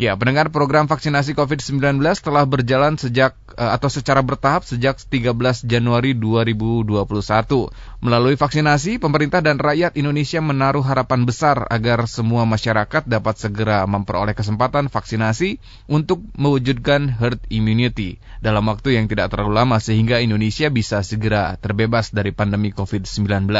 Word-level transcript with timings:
Ya, 0.00 0.16
pendengar 0.16 0.48
program 0.48 0.88
vaksinasi 0.88 1.36
COVID-19 1.36 2.00
telah 2.24 2.48
berjalan 2.48 2.96
sejak 2.96 3.36
eh, 3.52 3.68
atau 3.68 3.92
secara 3.92 4.24
bertahap 4.24 4.64
sejak 4.64 4.96
13 4.96 5.36
Januari 5.68 6.16
2021. 6.16 7.04
Melalui 8.00 8.40
vaksinasi, 8.40 8.96
pemerintah 8.96 9.44
dan 9.44 9.60
rakyat 9.60 10.00
Indonesia 10.00 10.40
menaruh 10.40 10.80
harapan 10.80 11.28
besar 11.28 11.68
agar 11.68 12.08
semua 12.08 12.48
masyarakat 12.48 13.04
dapat 13.04 13.44
segera 13.44 13.84
memperoleh 13.84 14.32
kesempatan 14.32 14.88
vaksinasi 14.88 15.60
untuk 15.84 16.24
mewujudkan 16.32 17.12
herd 17.20 17.44
immunity 17.52 18.16
dalam 18.40 18.72
waktu 18.72 18.96
yang 18.96 19.04
tidak 19.04 19.36
terlalu 19.36 19.52
lama 19.52 19.84
sehingga 19.84 20.24
Indonesia 20.24 20.72
bisa 20.72 21.04
segera 21.04 21.60
terbebas 21.60 22.08
dari 22.08 22.32
pandemi 22.32 22.72
COVID-19. 22.72 23.52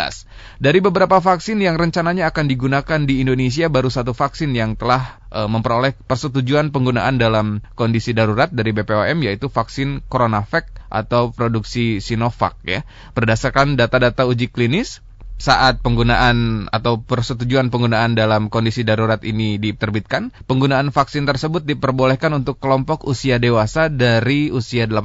Dari 0.56 0.78
beberapa 0.80 1.20
vaksin 1.20 1.60
yang 1.60 1.76
rencananya 1.76 2.32
akan 2.32 2.48
digunakan 2.48 3.00
di 3.04 3.20
Indonesia, 3.20 3.68
baru 3.68 3.92
satu 3.92 4.16
vaksin 4.16 4.56
yang 4.56 4.72
telah 4.72 5.20
e, 5.28 5.44
memperoleh 5.44 5.92
persetujuan 6.08 6.29
penggunaan 6.70 7.18
dalam 7.18 7.60
kondisi 7.74 8.14
darurat 8.14 8.48
dari 8.50 8.70
BPOM 8.70 9.20
yaitu 9.26 9.50
vaksin 9.50 10.00
CoronaVac 10.06 10.70
atau 10.90 11.30
produksi 11.30 11.98
Sinovac 11.98 12.58
ya. 12.66 12.82
Berdasarkan 13.14 13.78
data-data 13.78 14.26
uji 14.26 14.50
klinis 14.50 15.02
saat 15.40 15.80
penggunaan 15.80 16.68
atau 16.68 17.00
persetujuan 17.00 17.72
penggunaan 17.72 18.12
dalam 18.12 18.52
kondisi 18.52 18.84
darurat 18.84 19.24
ini 19.24 19.56
diterbitkan, 19.56 20.36
penggunaan 20.44 20.92
vaksin 20.92 21.24
tersebut 21.24 21.64
diperbolehkan 21.64 22.36
untuk 22.36 22.60
kelompok 22.60 23.08
usia 23.08 23.40
dewasa 23.40 23.88
dari 23.88 24.52
usia 24.52 24.84
18 24.84 25.00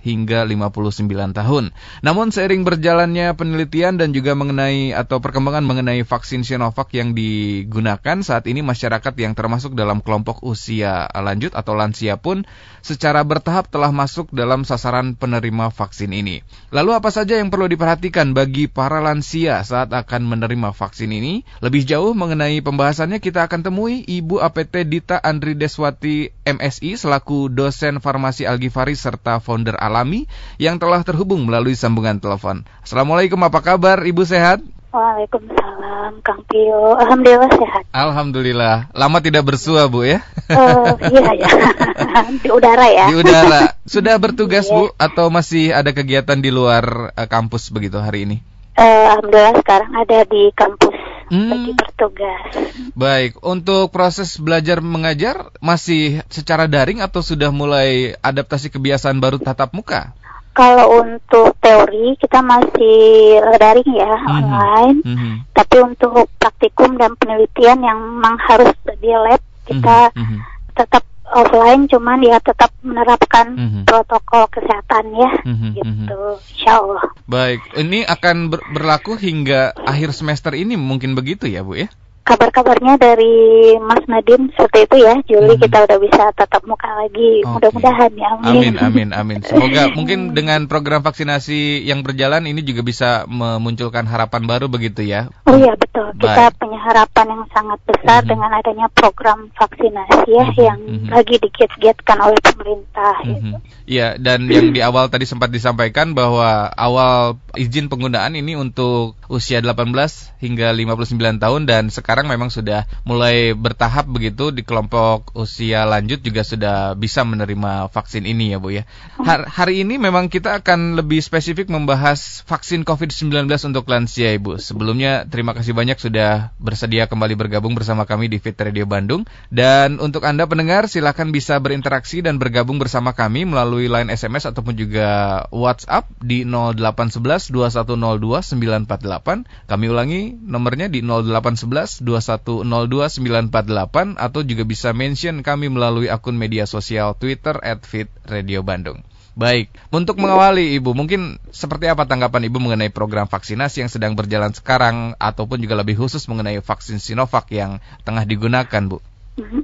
hingga 0.00 0.48
59 0.48 1.36
tahun. 1.36 1.76
Namun 2.00 2.32
seiring 2.32 2.64
berjalannya 2.64 3.36
penelitian 3.36 4.00
dan 4.00 4.16
juga 4.16 4.32
mengenai 4.32 4.96
atau 4.96 5.20
perkembangan 5.20 5.68
mengenai 5.68 6.00
vaksin 6.08 6.40
Sinovac 6.40 6.88
yang 6.96 7.12
digunakan 7.12 8.24
saat 8.24 8.48
ini 8.48 8.64
masyarakat 8.64 9.12
yang 9.20 9.36
termasuk 9.36 9.76
dalam 9.76 10.00
kelompok 10.00 10.40
usia 10.40 11.04
lanjut 11.12 11.52
atau 11.52 11.76
lansia 11.76 12.16
pun 12.16 12.48
secara 12.80 13.20
bertahap 13.28 13.68
telah 13.68 13.92
masuk 13.92 14.32
dalam 14.32 14.64
sasaran 14.64 15.12
penerima 15.12 15.68
vaksin 15.68 16.16
ini. 16.16 16.40
Lalu 16.72 16.96
apa 16.96 17.12
saja 17.12 17.36
yang 17.36 17.52
perlu 17.52 17.68
diperhatikan 17.68 18.32
bagi 18.32 18.72
para 18.72 19.04
lansia 19.04 19.65
saat 19.66 19.90
akan 19.90 20.22
menerima 20.22 20.70
vaksin 20.70 21.10
ini. 21.10 21.42
Lebih 21.58 21.82
jauh 21.82 22.14
mengenai 22.14 22.62
pembahasannya 22.62 23.18
kita 23.18 23.50
akan 23.50 23.66
temui 23.66 24.06
Ibu 24.06 24.38
APT 24.38 24.86
Dita 24.86 25.18
Andri 25.18 25.58
Deswati 25.58 26.30
MSI 26.46 26.94
selaku 26.94 27.50
dosen 27.50 27.98
farmasi 27.98 28.46
Algifari 28.46 28.94
serta 28.94 29.42
founder 29.42 29.74
Alami 29.82 30.30
yang 30.62 30.78
telah 30.78 31.02
terhubung 31.02 31.42
melalui 31.42 31.74
sambungan 31.74 32.22
telepon. 32.22 32.62
Assalamualaikum, 32.86 33.42
apa 33.42 33.58
kabar 33.58 34.06
Ibu 34.06 34.22
sehat? 34.22 34.62
Waalaikumsalam, 34.96 36.24
Kang 36.24 36.40
Pio. 36.48 36.96
Alhamdulillah 36.96 37.52
sehat. 37.52 37.84
Alhamdulillah. 37.92 38.76
Lama 38.96 39.20
tidak 39.20 39.44
bersua, 39.44 39.92
Bu 39.92 40.08
ya? 40.08 40.24
Uh, 40.48 40.96
iya 41.12 41.36
ya. 41.36 41.48
di 42.42 42.48
udara 42.48 42.86
ya. 42.88 43.12
Di 43.12 43.16
udara. 43.20 43.76
Sudah 43.84 44.16
bertugas, 44.16 44.64
Bu, 44.72 44.88
atau 44.96 45.28
masih 45.28 45.76
ada 45.76 45.92
kegiatan 45.92 46.40
di 46.40 46.48
luar 46.48 47.12
uh, 47.12 47.28
kampus 47.28 47.68
begitu 47.68 48.00
hari 48.00 48.24
ini? 48.24 48.36
Uh, 48.76 49.04
Alhamdulillah 49.16 49.56
sekarang 49.64 49.92
ada 49.96 50.18
di 50.28 50.52
kampus 50.52 50.96
hmm. 51.32 51.48
lagi 51.48 51.72
bertugas. 51.72 52.44
Baik, 52.92 53.40
untuk 53.40 53.88
proses 53.88 54.36
belajar 54.36 54.84
mengajar 54.84 55.48
masih 55.64 56.20
secara 56.28 56.68
daring 56.68 57.00
atau 57.00 57.24
sudah 57.24 57.48
mulai 57.48 58.12
adaptasi 58.20 58.68
kebiasaan 58.68 59.16
baru 59.16 59.40
tatap 59.40 59.72
muka? 59.72 60.12
Kalau 60.52 61.04
untuk 61.04 61.56
teori 61.60 62.16
kita 62.16 62.40
masih 62.40 63.40
daring 63.60 63.92
ya 63.92 64.12
mm 64.12 64.24
-hmm. 64.24 64.36
online, 64.40 64.98
mm 65.04 65.16
-hmm. 65.16 65.34
tapi 65.52 65.76
untuk 65.80 66.28
praktikum 66.36 66.96
dan 67.00 67.12
penelitian 67.16 67.80
yang 67.80 67.96
memang 67.96 68.36
harus 68.44 68.72
di 69.00 69.12
lab 69.12 69.40
kita 69.68 70.12
mm 70.16 70.20
-hmm. 70.20 70.38
tetap 70.76 71.04
offline 71.34 71.90
cuman 71.90 72.22
ya 72.22 72.38
tetap 72.38 72.70
menerapkan 72.86 73.56
mm 73.56 73.68
-hmm. 73.68 73.82
protokol 73.88 74.46
kesehatan 74.50 75.04
ya 75.14 75.30
mm 75.42 75.56
-hmm. 75.56 75.70
gitu 75.82 76.20
insya 76.54 76.78
Allah 76.78 77.04
baik 77.26 77.60
ini 77.74 78.06
akan 78.06 78.54
ber 78.54 78.60
berlaku 78.70 79.18
hingga 79.18 79.74
akhir 79.74 80.14
semester 80.14 80.54
ini 80.54 80.78
mungkin 80.78 81.18
begitu 81.18 81.50
ya 81.50 81.66
Bu 81.66 81.78
ya 81.82 81.90
kabar-kabarnya 82.26 82.98
dari 82.98 83.34
Mas 83.78 84.02
Nadim 84.10 84.50
seperti 84.50 84.90
itu 84.90 84.96
ya 85.06 85.14
Juli 85.22 85.54
hmm. 85.54 85.62
kita 85.62 85.78
udah 85.86 85.98
bisa 86.02 86.22
tatap 86.34 86.62
muka 86.66 86.90
lagi 86.98 87.46
okay. 87.46 87.50
mudah-mudahan 87.54 88.12
ya 88.18 88.28
amin. 88.42 88.50
amin 88.50 88.74
amin 88.82 89.08
amin 89.14 89.38
semoga 89.46 89.86
mungkin 89.96 90.34
dengan 90.34 90.66
program 90.66 91.06
vaksinasi 91.06 91.86
yang 91.86 92.02
berjalan 92.02 92.50
ini 92.50 92.66
juga 92.66 92.82
bisa 92.82 93.30
memunculkan 93.30 94.10
harapan 94.10 94.42
baru 94.42 94.66
begitu 94.66 95.06
ya 95.06 95.30
oh 95.46 95.54
iya 95.54 95.78
betul 95.78 96.10
Baik. 96.18 96.26
kita 96.26 96.44
punya 96.58 96.78
harapan 96.82 97.26
yang 97.30 97.44
sangat 97.54 97.78
besar 97.86 98.20
hmm. 98.26 98.30
dengan 98.34 98.50
adanya 98.58 98.86
program 98.90 99.38
vaksinasi 99.54 100.26
ya 100.26 100.44
hmm. 100.50 100.58
yang 100.58 100.80
hmm. 100.82 101.08
lagi 101.14 101.36
digiat-giatkan 101.38 102.18
oleh 102.18 102.38
pemerintah 102.42 103.14
hmm. 103.22 103.28
gitu. 103.30 103.56
Iya 103.86 104.18
dan 104.18 104.50
yang 104.50 104.74
di 104.74 104.82
awal 104.82 105.06
tadi 105.14 105.30
sempat 105.30 105.54
disampaikan 105.54 106.10
bahwa 106.10 106.74
awal 106.74 107.38
izin 107.54 107.86
penggunaan 107.86 108.34
ini 108.34 108.58
untuk 108.58 109.14
usia 109.30 109.62
18 109.62 109.94
hingga 110.42 110.74
59 110.74 111.38
tahun 111.38 111.62
dan 111.70 111.94
sekarang 111.94 112.15
sekarang 112.16 112.32
memang 112.32 112.48
sudah 112.48 112.88
mulai 113.04 113.52
bertahap 113.52 114.08
begitu 114.08 114.48
di 114.48 114.64
kelompok 114.64 115.36
usia 115.36 115.84
lanjut 115.84 116.24
juga 116.24 116.48
sudah 116.48 116.96
bisa 116.96 117.20
menerima 117.28 117.92
vaksin 117.92 118.24
ini 118.24 118.56
ya 118.56 118.58
Bu 118.58 118.72
ya. 118.72 118.88
Har 119.20 119.44
hari 119.44 119.84
ini 119.84 120.00
memang 120.00 120.32
kita 120.32 120.64
akan 120.64 120.96
lebih 120.96 121.20
spesifik 121.20 121.68
membahas 121.68 122.40
vaksin 122.48 122.88
COVID-19 122.88 123.44
untuk 123.68 123.84
lansia 123.92 124.32
Ibu. 124.32 124.56
Sebelumnya 124.56 125.28
terima 125.28 125.52
kasih 125.52 125.76
banyak 125.76 126.00
sudah 126.00 126.56
bersedia 126.56 127.04
kembali 127.04 127.36
bergabung 127.36 127.76
bersama 127.76 128.08
kami 128.08 128.32
di 128.32 128.40
Fit 128.40 128.56
Radio 128.56 128.88
Bandung. 128.88 129.28
Dan 129.52 130.00
untuk 130.00 130.24
Anda 130.24 130.48
pendengar 130.48 130.88
silakan 130.88 131.36
bisa 131.36 131.60
berinteraksi 131.60 132.24
dan 132.24 132.40
bergabung 132.40 132.80
bersama 132.80 133.12
kami 133.12 133.44
melalui 133.44 133.92
line 133.92 134.08
SMS 134.08 134.48
ataupun 134.48 134.72
juga 134.72 135.44
WhatsApp 135.52 136.08
di 136.24 136.48
0811 136.48 137.52
2102 137.52 138.88
948. 138.88 139.68
Kami 139.68 139.84
ulangi 139.92 140.32
nomornya 140.32 140.88
di 140.88 141.04
0811 141.04 142.05
2102948 142.06 144.14
atau 144.14 144.40
juga 144.46 144.62
bisa 144.62 144.94
mention 144.94 145.42
kami 145.42 145.66
melalui 145.66 146.06
akun 146.06 146.38
media 146.38 146.70
sosial 146.70 147.18
Twitter 147.18 147.58
at 147.58 147.82
Fit 147.82 148.06
Radio 148.30 148.62
Bandung. 148.62 149.02
Baik, 149.36 149.68
untuk 149.92 150.16
mengawali 150.16 150.80
Ibu, 150.80 150.96
mungkin 150.96 151.36
seperti 151.52 151.92
apa 151.92 152.08
tanggapan 152.08 152.48
Ibu 152.48 152.56
mengenai 152.56 152.88
program 152.88 153.28
vaksinasi 153.28 153.84
yang 153.84 153.92
sedang 153.92 154.16
berjalan 154.16 154.56
sekarang 154.56 155.12
ataupun 155.20 155.60
juga 155.60 155.76
lebih 155.76 156.00
khusus 156.00 156.24
mengenai 156.24 156.64
vaksin 156.64 156.96
Sinovac 156.96 157.44
yang 157.52 157.84
tengah 158.08 158.24
digunakan, 158.24 158.82
Bu? 158.88 159.04
Mhm. 159.36 159.60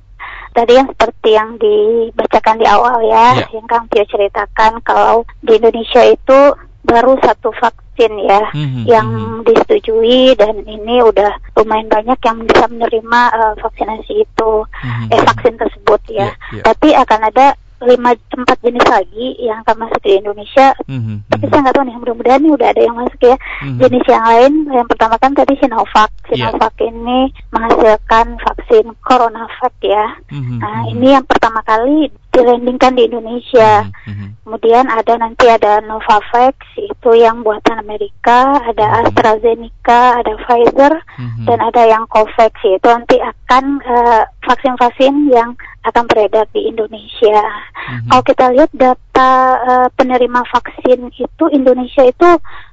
Tadi 0.52 0.76
yang 0.76 0.92
seperti 0.92 1.30
yang 1.32 1.56
dibacakan 1.56 2.60
di 2.60 2.68
awal 2.68 3.00
ya, 3.08 3.40
ya. 3.40 3.48
yang 3.56 3.64
Kang 3.64 3.88
Tio 3.88 4.04
ceritakan 4.04 4.84
kalau 4.84 5.24
di 5.40 5.56
Indonesia 5.56 6.04
itu 6.04 6.38
baru 6.82 7.14
satu 7.22 7.54
vaksin 7.56 8.12
ya 8.26 8.42
mm-hmm. 8.52 8.84
yang 8.90 9.08
mm-hmm. 9.08 9.46
disetujui 9.46 10.34
dan 10.34 10.60
ini 10.66 11.00
udah 11.00 11.30
lumayan 11.54 11.88
banyak 11.88 12.18
yang 12.26 12.38
bisa 12.42 12.64
menerima 12.66 13.20
uh, 13.32 13.54
vaksinasi 13.62 14.26
itu 14.26 14.52
mm-hmm. 14.66 15.14
eh 15.14 15.20
vaksin 15.22 15.54
tersebut 15.56 16.00
ya. 16.10 16.30
Yeah, 16.30 16.32
yeah. 16.60 16.64
Tapi 16.66 16.88
akan 16.98 17.20
ada 17.30 17.46
lima 17.82 18.14
tempat 18.30 18.56
jenis 18.62 18.86
lagi 18.86 19.26
yang 19.42 19.58
akan 19.66 19.86
masuk 19.86 20.00
di 20.06 20.12
Indonesia. 20.18 20.70
Mm-hmm. 20.86 21.16
Tapi 21.28 21.44
saya 21.50 21.60
nggak 21.66 21.74
tahu 21.74 21.84
nih, 21.84 21.96
mudah-mudahan 21.98 22.40
nih 22.42 22.52
udah 22.54 22.68
ada 22.70 22.82
yang 22.82 22.96
masuk 22.96 23.20
ya. 23.20 23.36
Mm-hmm. 23.36 23.78
Jenis 23.82 24.04
yang 24.06 24.24
lain, 24.24 24.52
yang 24.70 24.86
pertama 24.86 25.14
kan 25.18 25.32
tadi 25.34 25.54
Sinovac. 25.58 26.10
Iya. 26.30 26.30
Sinovac 26.30 26.74
yeah. 26.78 26.90
ini 26.90 27.18
menghasilkan 27.50 28.26
vaksin 28.38 28.86
CoronaVac 29.02 29.74
ya. 29.82 30.06
Mm-hmm. 30.30 30.58
Nah 30.62 30.78
ini 30.94 31.06
yang 31.18 31.26
pertama 31.26 31.60
kali 31.66 32.08
dilandingkan 32.32 32.96
di 32.96 33.06
Indonesia. 33.06 33.86
Mm-hmm. 34.08 34.28
Kemudian 34.42 34.88
ada 34.88 35.14
nanti 35.20 35.46
ada 35.46 35.84
Novavax 35.84 36.56
itu 36.80 37.10
yang 37.14 37.44
buatan 37.44 37.78
Amerika, 37.78 38.58
ada 38.64 38.84
mm-hmm. 38.88 39.06
AstraZeneca, 39.12 40.02
ada 40.24 40.32
Pfizer, 40.42 40.92
mm-hmm. 40.96 41.44
dan 41.46 41.58
ada 41.60 41.82
yang 41.84 42.04
Covax 42.08 42.52
itu 42.64 42.88
nanti 42.88 43.20
akan 43.20 43.64
uh, 43.84 44.24
vaksin-vaksin 44.48 45.28
yang 45.28 45.54
akan 45.84 46.04
beredar 46.08 46.48
di 46.56 46.72
Indonesia. 46.72 47.38
Mm-hmm. 47.38 48.08
Kalau 48.08 48.22
kita 48.24 48.44
lihat 48.56 48.70
data 48.72 49.30
uh, 49.62 49.88
penerima 49.94 50.40
vaksin 50.48 51.12
itu 51.12 51.44
Indonesia 51.52 52.02
itu 52.08 52.28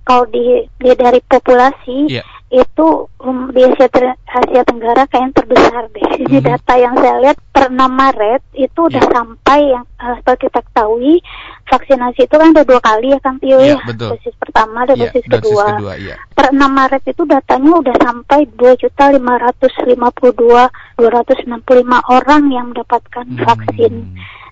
kalau 0.08 0.26
di, 0.32 0.66
di 0.80 0.90
dari 0.96 1.20
populasi 1.28 2.10
yeah 2.10 2.26
itu 2.50 3.06
um, 3.22 3.54
di 3.54 3.62
Asia, 3.62 3.86
Asia 4.26 4.62
Tenggara 4.66 5.06
kayak 5.06 5.22
yang 5.22 5.34
terbesar 5.38 5.84
deh. 5.94 6.02
Jadi 6.18 6.26
mm 6.26 6.42
-hmm. 6.42 6.50
data 6.50 6.74
yang 6.82 6.94
saya 6.98 7.16
lihat 7.22 7.38
per 7.60 7.68
6 7.76 7.76
Maret 7.76 8.42
itu 8.56 8.80
udah 8.88 9.04
yeah. 9.04 9.12
sampai 9.12 9.60
yang 9.76 9.84
uh, 10.00 10.16
seperti 10.24 10.48
kita 10.48 10.64
ketahui 10.64 11.20
vaksinasi 11.68 12.20
itu 12.24 12.36
kan 12.40 12.56
ada 12.56 12.64
dua 12.64 12.80
kali 12.80 13.12
ya 13.12 13.20
kan 13.20 13.36
Tio 13.44 13.60
yeah, 13.60 13.76
ya. 13.84 13.92
Dosis 14.00 14.36
pertama 14.40 14.88
dan 14.88 14.96
yeah, 14.96 15.12
dosis, 15.12 15.28
kedua. 15.28 15.66
kedua 15.76 15.94
yeah. 16.00 16.16
Per 16.32 16.56
6 16.56 16.56
Maret 16.56 17.04
itu 17.04 17.28
datanya 17.28 17.72
udah 17.76 17.96
sampai 18.00 18.48
2 18.56 18.80
juta 18.80 19.04
552 19.12 21.04
265 21.04 22.16
orang 22.16 22.44
yang 22.48 22.72
mendapatkan 22.72 23.26
hmm. 23.28 23.44
vaksin 23.44 23.94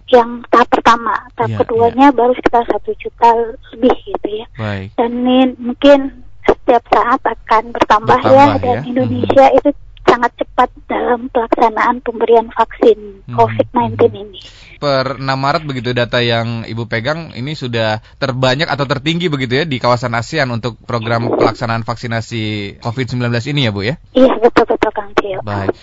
yang 0.08 0.40
tahap 0.52 0.68
pertama, 0.72 1.16
tahap 1.40 1.48
yeah, 1.52 1.60
keduanya 1.64 2.08
yeah. 2.12 2.16
baru 2.16 2.32
sekitar 2.36 2.64
satu 2.68 2.92
juta 3.00 3.30
lebih 3.76 3.96
gitu 4.04 4.28
ya. 4.44 4.46
Baik. 4.60 4.88
Dan 5.00 5.12
ini 5.24 5.56
mungkin 5.60 6.28
setiap 6.44 6.84
saat 6.92 7.20
akan 7.24 7.76
bertambah, 7.76 8.20
bertambah 8.20 8.36
ya 8.36 8.60
dan 8.60 8.78
ya. 8.84 8.88
Indonesia 8.88 9.46
hmm. 9.48 9.58
itu 9.60 9.70
sangat 10.08 10.32
cepat 10.40 10.70
dalam 10.88 11.28
pelaksanaan 11.28 12.00
pemberian 12.00 12.48
vaksin 12.50 13.28
hmm. 13.28 13.36
COVID-19 13.36 14.00
ini. 14.16 14.40
Per 14.78 15.18
6 15.18 15.26
Maret 15.26 15.64
begitu 15.66 15.90
data 15.92 16.22
yang 16.22 16.64
Ibu 16.64 16.86
pegang 16.86 17.34
ini 17.34 17.58
sudah 17.58 18.00
terbanyak 18.22 18.70
atau 18.70 18.86
tertinggi 18.86 19.28
begitu 19.28 19.62
ya 19.62 19.66
di 19.66 19.82
kawasan 19.82 20.14
ASEAN 20.16 20.54
untuk 20.54 20.78
program 20.86 21.34
pelaksanaan 21.34 21.82
vaksinasi 21.84 22.78
COVID-19 22.80 23.28
ini 23.52 23.68
ya 23.68 23.72
Bu 23.74 23.82
ya? 23.84 23.98
Iya 24.14 24.38
betul-betul 24.38 24.92
Kang 24.94 25.12
Tio. 25.18 25.42
Baik. 25.42 25.74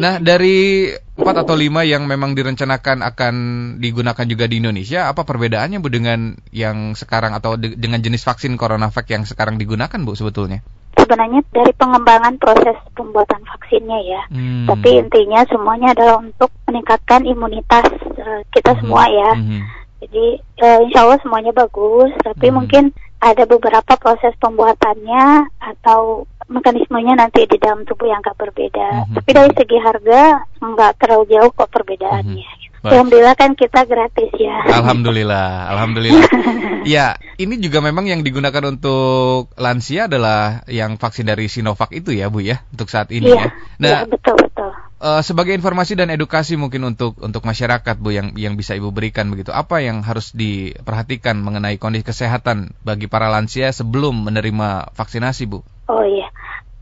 Nah 0.00 0.16
dari 0.18 0.88
empat 1.12 1.44
atau 1.44 1.54
lima 1.54 1.84
yang 1.84 2.08
memang 2.08 2.32
direncanakan 2.32 3.04
akan 3.04 3.34
digunakan 3.78 4.24
juga 4.24 4.48
di 4.48 4.64
Indonesia, 4.64 5.12
apa 5.12 5.28
perbedaannya 5.28 5.78
Bu 5.84 5.92
dengan 5.92 6.34
yang 6.50 6.96
sekarang 6.96 7.36
atau 7.36 7.60
de 7.60 7.76
dengan 7.76 8.00
jenis 8.00 8.24
vaksin 8.24 8.56
CoronaVac 8.56 9.06
yang 9.12 9.28
sekarang 9.28 9.60
digunakan 9.60 10.00
Bu 10.02 10.16
sebetulnya? 10.16 10.64
Sebenarnya 10.98 11.40
dari 11.52 11.72
pengembangan 11.76 12.36
proses 12.38 12.76
pembuatan 12.96 13.42
vaksinnya 13.44 14.00
ya. 14.04 14.22
Hmm. 14.30 14.66
Tapi 14.68 15.00
intinya 15.00 15.42
semuanya 15.48 15.96
adalah 15.96 16.16
untuk 16.20 16.50
meningkatkan 16.68 17.24
imunitas 17.26 17.86
uh, 18.18 18.40
kita 18.52 18.76
hmm. 18.76 18.80
semua 18.84 19.04
ya. 19.08 19.30
Hmm. 19.36 19.62
Jadi 20.02 20.26
uh, 20.62 20.78
insya 20.88 21.00
Allah 21.06 21.18
semuanya 21.22 21.52
bagus, 21.54 22.10
tapi 22.26 22.50
hmm. 22.50 22.56
mungkin 22.58 22.84
ada 23.22 23.46
beberapa 23.46 23.94
proses 23.94 24.34
pembuatannya 24.42 25.46
atau 25.62 26.26
mekanismenya 26.50 27.14
nanti 27.14 27.46
di 27.46 27.54
dalam 27.56 27.86
tubuh 27.86 28.10
yang 28.10 28.18
agak 28.20 28.34
berbeda. 28.38 29.06
Hmm. 29.06 29.14
Tapi 29.14 29.30
dari 29.30 29.52
segi 29.54 29.78
harga 29.78 30.42
nggak 30.58 30.92
terlalu 30.98 31.24
jauh 31.30 31.50
kok 31.54 31.70
perbedaannya. 31.70 32.50
Hmm. 32.50 32.71
Baik. 32.82 32.98
Alhamdulillah 32.98 33.36
kan 33.38 33.54
kita 33.54 33.86
gratis 33.86 34.30
ya. 34.34 34.58
Alhamdulillah, 34.66 35.70
alhamdulillah. 35.70 36.26
ya, 36.98 37.14
ini 37.38 37.62
juga 37.62 37.78
memang 37.78 38.10
yang 38.10 38.26
digunakan 38.26 38.58
untuk 38.66 39.54
lansia 39.54 40.10
adalah 40.10 40.66
yang 40.66 40.98
vaksin 40.98 41.30
dari 41.30 41.46
Sinovac 41.46 41.94
itu 41.94 42.10
ya, 42.10 42.26
Bu 42.26 42.42
ya, 42.42 42.66
untuk 42.74 42.90
saat 42.90 43.14
ini 43.14 43.30
ya. 43.30 43.38
ya. 43.38 43.48
Nah, 43.78 43.90
ya, 44.02 44.10
betul 44.10 44.34
betul. 44.34 44.74
Uh, 44.98 45.22
sebagai 45.22 45.54
informasi 45.54 45.94
dan 45.94 46.10
edukasi 46.10 46.58
mungkin 46.58 46.82
untuk 46.82 47.14
untuk 47.22 47.46
masyarakat 47.46 48.02
Bu 48.02 48.10
yang 48.10 48.34
yang 48.34 48.58
bisa 48.58 48.74
Ibu 48.74 48.90
berikan 48.90 49.30
begitu. 49.30 49.54
Apa 49.54 49.78
yang 49.78 50.02
harus 50.02 50.34
diperhatikan 50.34 51.38
mengenai 51.38 51.78
kondisi 51.78 52.02
kesehatan 52.02 52.74
bagi 52.82 53.06
para 53.06 53.30
lansia 53.30 53.70
sebelum 53.70 54.26
menerima 54.26 54.90
vaksinasi, 54.98 55.46
Bu? 55.46 55.62
Oh 55.86 56.02
iya 56.02 56.26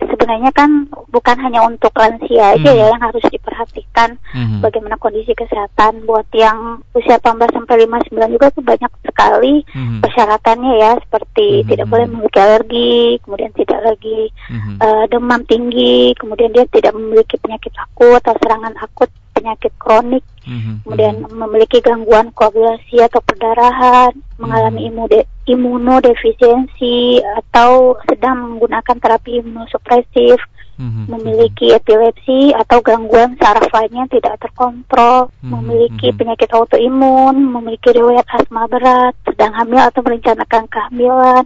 sebenarnya 0.08 0.50
kan 0.56 0.88
bukan 1.12 1.36
hanya 1.44 1.60
untuk 1.66 1.92
lansia 1.92 2.56
aja 2.56 2.70
hmm. 2.72 2.80
ya 2.80 2.86
yang 2.92 3.02
harus 3.02 3.24
diperhatikan 3.28 4.16
hmm. 4.32 4.64
bagaimana 4.64 4.96
kondisi 4.96 5.36
kesehatan 5.36 6.08
buat 6.08 6.24
yang 6.32 6.80
usia 6.96 7.20
18 7.20 7.52
sampai 7.52 7.84
59 7.84 8.34
juga 8.34 8.46
tuh 8.54 8.64
banyak 8.64 8.92
sekali 9.04 9.54
hmm. 9.68 10.00
persyaratannya 10.00 10.72
ya 10.80 10.92
seperti 11.04 11.48
hmm. 11.60 11.66
tidak 11.68 11.86
boleh 11.90 12.06
memiliki 12.08 12.38
alergi, 12.40 13.00
kemudian 13.26 13.52
tidak 13.52 13.80
lagi 13.84 14.20
hmm. 14.48 14.76
uh, 14.80 15.04
demam 15.12 15.42
tinggi, 15.44 16.16
kemudian 16.16 16.50
dia 16.54 16.64
tidak 16.72 16.92
memiliki 16.96 17.36
penyakit 17.36 17.72
akut 17.76 18.20
atau 18.24 18.34
serangan 18.40 18.74
akut 18.80 19.10
penyakit 19.36 19.72
kronik, 19.80 20.24
mm-hmm. 20.50 20.74
kemudian 20.82 21.14
mm-hmm. 21.22 21.38
memiliki 21.38 21.78
gangguan 21.78 22.34
koagulasi 22.34 22.98
atau 22.98 23.22
perdarahan, 23.22 24.10
mm-hmm. 24.10 24.42
mengalami 24.42 24.80
imude, 24.90 25.20
imunodefisiensi 25.46 27.22
atau 27.22 27.94
sedang 28.10 28.58
menggunakan 28.58 28.96
terapi 28.98 29.38
imunosupresif, 29.38 30.42
mm-hmm. 30.76 31.04
memiliki 31.06 31.70
epilepsi 31.70 32.50
atau 32.58 32.82
gangguan 32.82 33.38
saraf 33.38 33.70
lainnya 33.70 34.10
tidak 34.10 34.42
terkontrol, 34.42 35.30
mm-hmm. 35.30 35.50
memiliki 35.54 36.10
mm-hmm. 36.10 36.18
penyakit 36.18 36.50
autoimun, 36.50 37.36
memiliki 37.54 37.94
riwayat 37.94 38.26
asma 38.34 38.66
berat, 38.66 39.14
sedang 39.22 39.54
hamil 39.54 39.80
atau 39.86 40.02
merencanakan 40.02 40.64
kehamilan, 40.66 41.44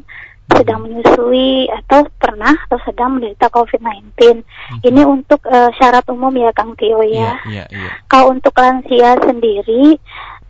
sedang 0.53 0.85
menyusui 0.85 1.73
atau 1.73 2.05
pernah 2.21 2.53
atau 2.69 2.77
sedang 2.85 3.17
menderita 3.17 3.49
COVID-19. 3.49 4.45
Hmm. 4.45 4.79
Ini 4.85 5.03
untuk 5.09 5.41
uh, 5.49 5.73
syarat 5.81 6.05
umum 6.13 6.35
ya 6.37 6.53
Kang 6.53 6.77
Tio 6.77 7.01
ya. 7.01 7.41
Yeah, 7.49 7.65
yeah, 7.65 7.67
yeah. 7.73 7.93
Kalau 8.13 8.37
untuk 8.37 8.53
lansia 8.61 9.17
sendiri, 9.25 9.97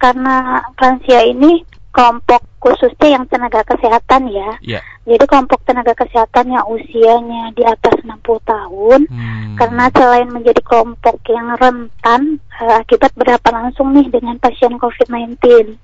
karena 0.03 0.67
lansia 0.75 1.23
ini 1.23 1.63
kelompok 1.95 2.43
khususnya 2.59 3.21
yang 3.21 3.25
tenaga 3.31 3.63
kesehatan 3.63 4.27
ya. 4.35 4.51
Yeah. 4.59 4.83
Jadi 5.07 5.25
kelompok 5.31 5.63
tenaga 5.63 5.95
kesehatan 5.95 6.51
yang 6.51 6.67
usianya 6.67 7.55
di 7.55 7.63
atas 7.63 8.03
60 8.03 8.25
tahun, 8.25 9.01
hmm. 9.07 9.55
karena 9.61 9.85
selain 9.95 10.29
menjadi 10.33 10.59
kelompok 10.65 11.21
yang 11.31 11.55
rentan 11.55 12.43
uh, 12.59 12.83
akibat 12.83 13.15
berhadapan 13.15 13.69
langsung 13.69 13.95
nih 13.95 14.09
dengan 14.11 14.41
pasien 14.43 14.75
COVID-19. 14.81 15.39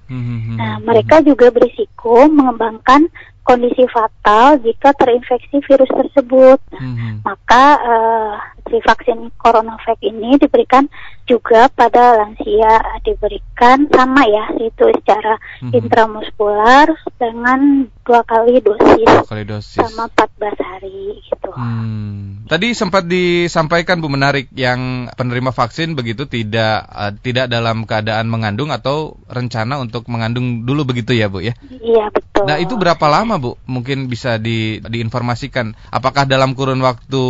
Hmm, 0.09 0.25
hmm, 0.25 0.41
hmm. 0.51 0.57
Nah, 0.57 0.75
mereka 0.83 1.23
juga 1.23 1.53
berisiko 1.55 2.27
mengembangkan 2.27 3.07
kondisi 3.51 3.83
fatal 3.91 4.63
jika 4.63 4.95
terinfeksi 4.95 5.59
virus 5.67 5.91
tersebut. 5.91 6.63
Mm-hmm. 6.71 7.27
Maka 7.27 7.65
uh, 7.83 8.35
si 8.71 8.79
vaksin 8.79 9.35
CoronaVac 9.35 9.99
ini 10.07 10.39
diberikan 10.39 10.87
juga 11.27 11.67
pada 11.67 12.15
lansia 12.23 12.79
diberikan 13.03 13.91
sama 13.91 14.23
ya 14.31 14.55
itu 14.63 14.87
secara 15.03 15.35
mm-hmm. 15.67 15.79
intramuskular 15.83 16.87
dengan 17.19 17.91
dua 18.07 18.23
kali 18.27 18.59
dosis, 18.63 19.07
dua 19.07 19.27
kali 19.27 19.45
dosis. 19.47 19.79
sama 19.79 20.11
14 20.15 20.59
hari 20.59 21.23
gitu. 21.23 21.51
Hmm. 21.55 22.43
Tadi 22.51 22.75
sempat 22.75 23.07
disampaikan 23.07 24.03
Bu 24.03 24.11
menarik 24.11 24.51
yang 24.59 25.07
penerima 25.15 25.55
vaksin 25.55 25.95
begitu 25.95 26.27
tidak 26.27 26.91
uh, 26.91 27.15
tidak 27.15 27.47
dalam 27.47 27.87
keadaan 27.87 28.27
mengandung 28.27 28.75
atau 28.75 29.15
rencana 29.31 29.79
untuk 29.79 30.11
mengandung 30.11 30.67
dulu 30.67 30.91
begitu 30.91 31.15
ya 31.15 31.31
Bu 31.31 31.39
ya? 31.39 31.55
Iya 31.71 32.11
betul. 32.11 32.30
Nah 32.47 32.57
itu 32.61 32.75
berapa 32.77 33.03
lama 33.07 33.37
Bu? 33.37 33.53
Mungkin 33.67 34.07
bisa 34.07 34.37
di, 34.37 34.81
diinformasikan. 34.85 35.75
Apakah 35.91 36.25
dalam 36.25 36.53
kurun 36.55 36.81
waktu 36.85 37.23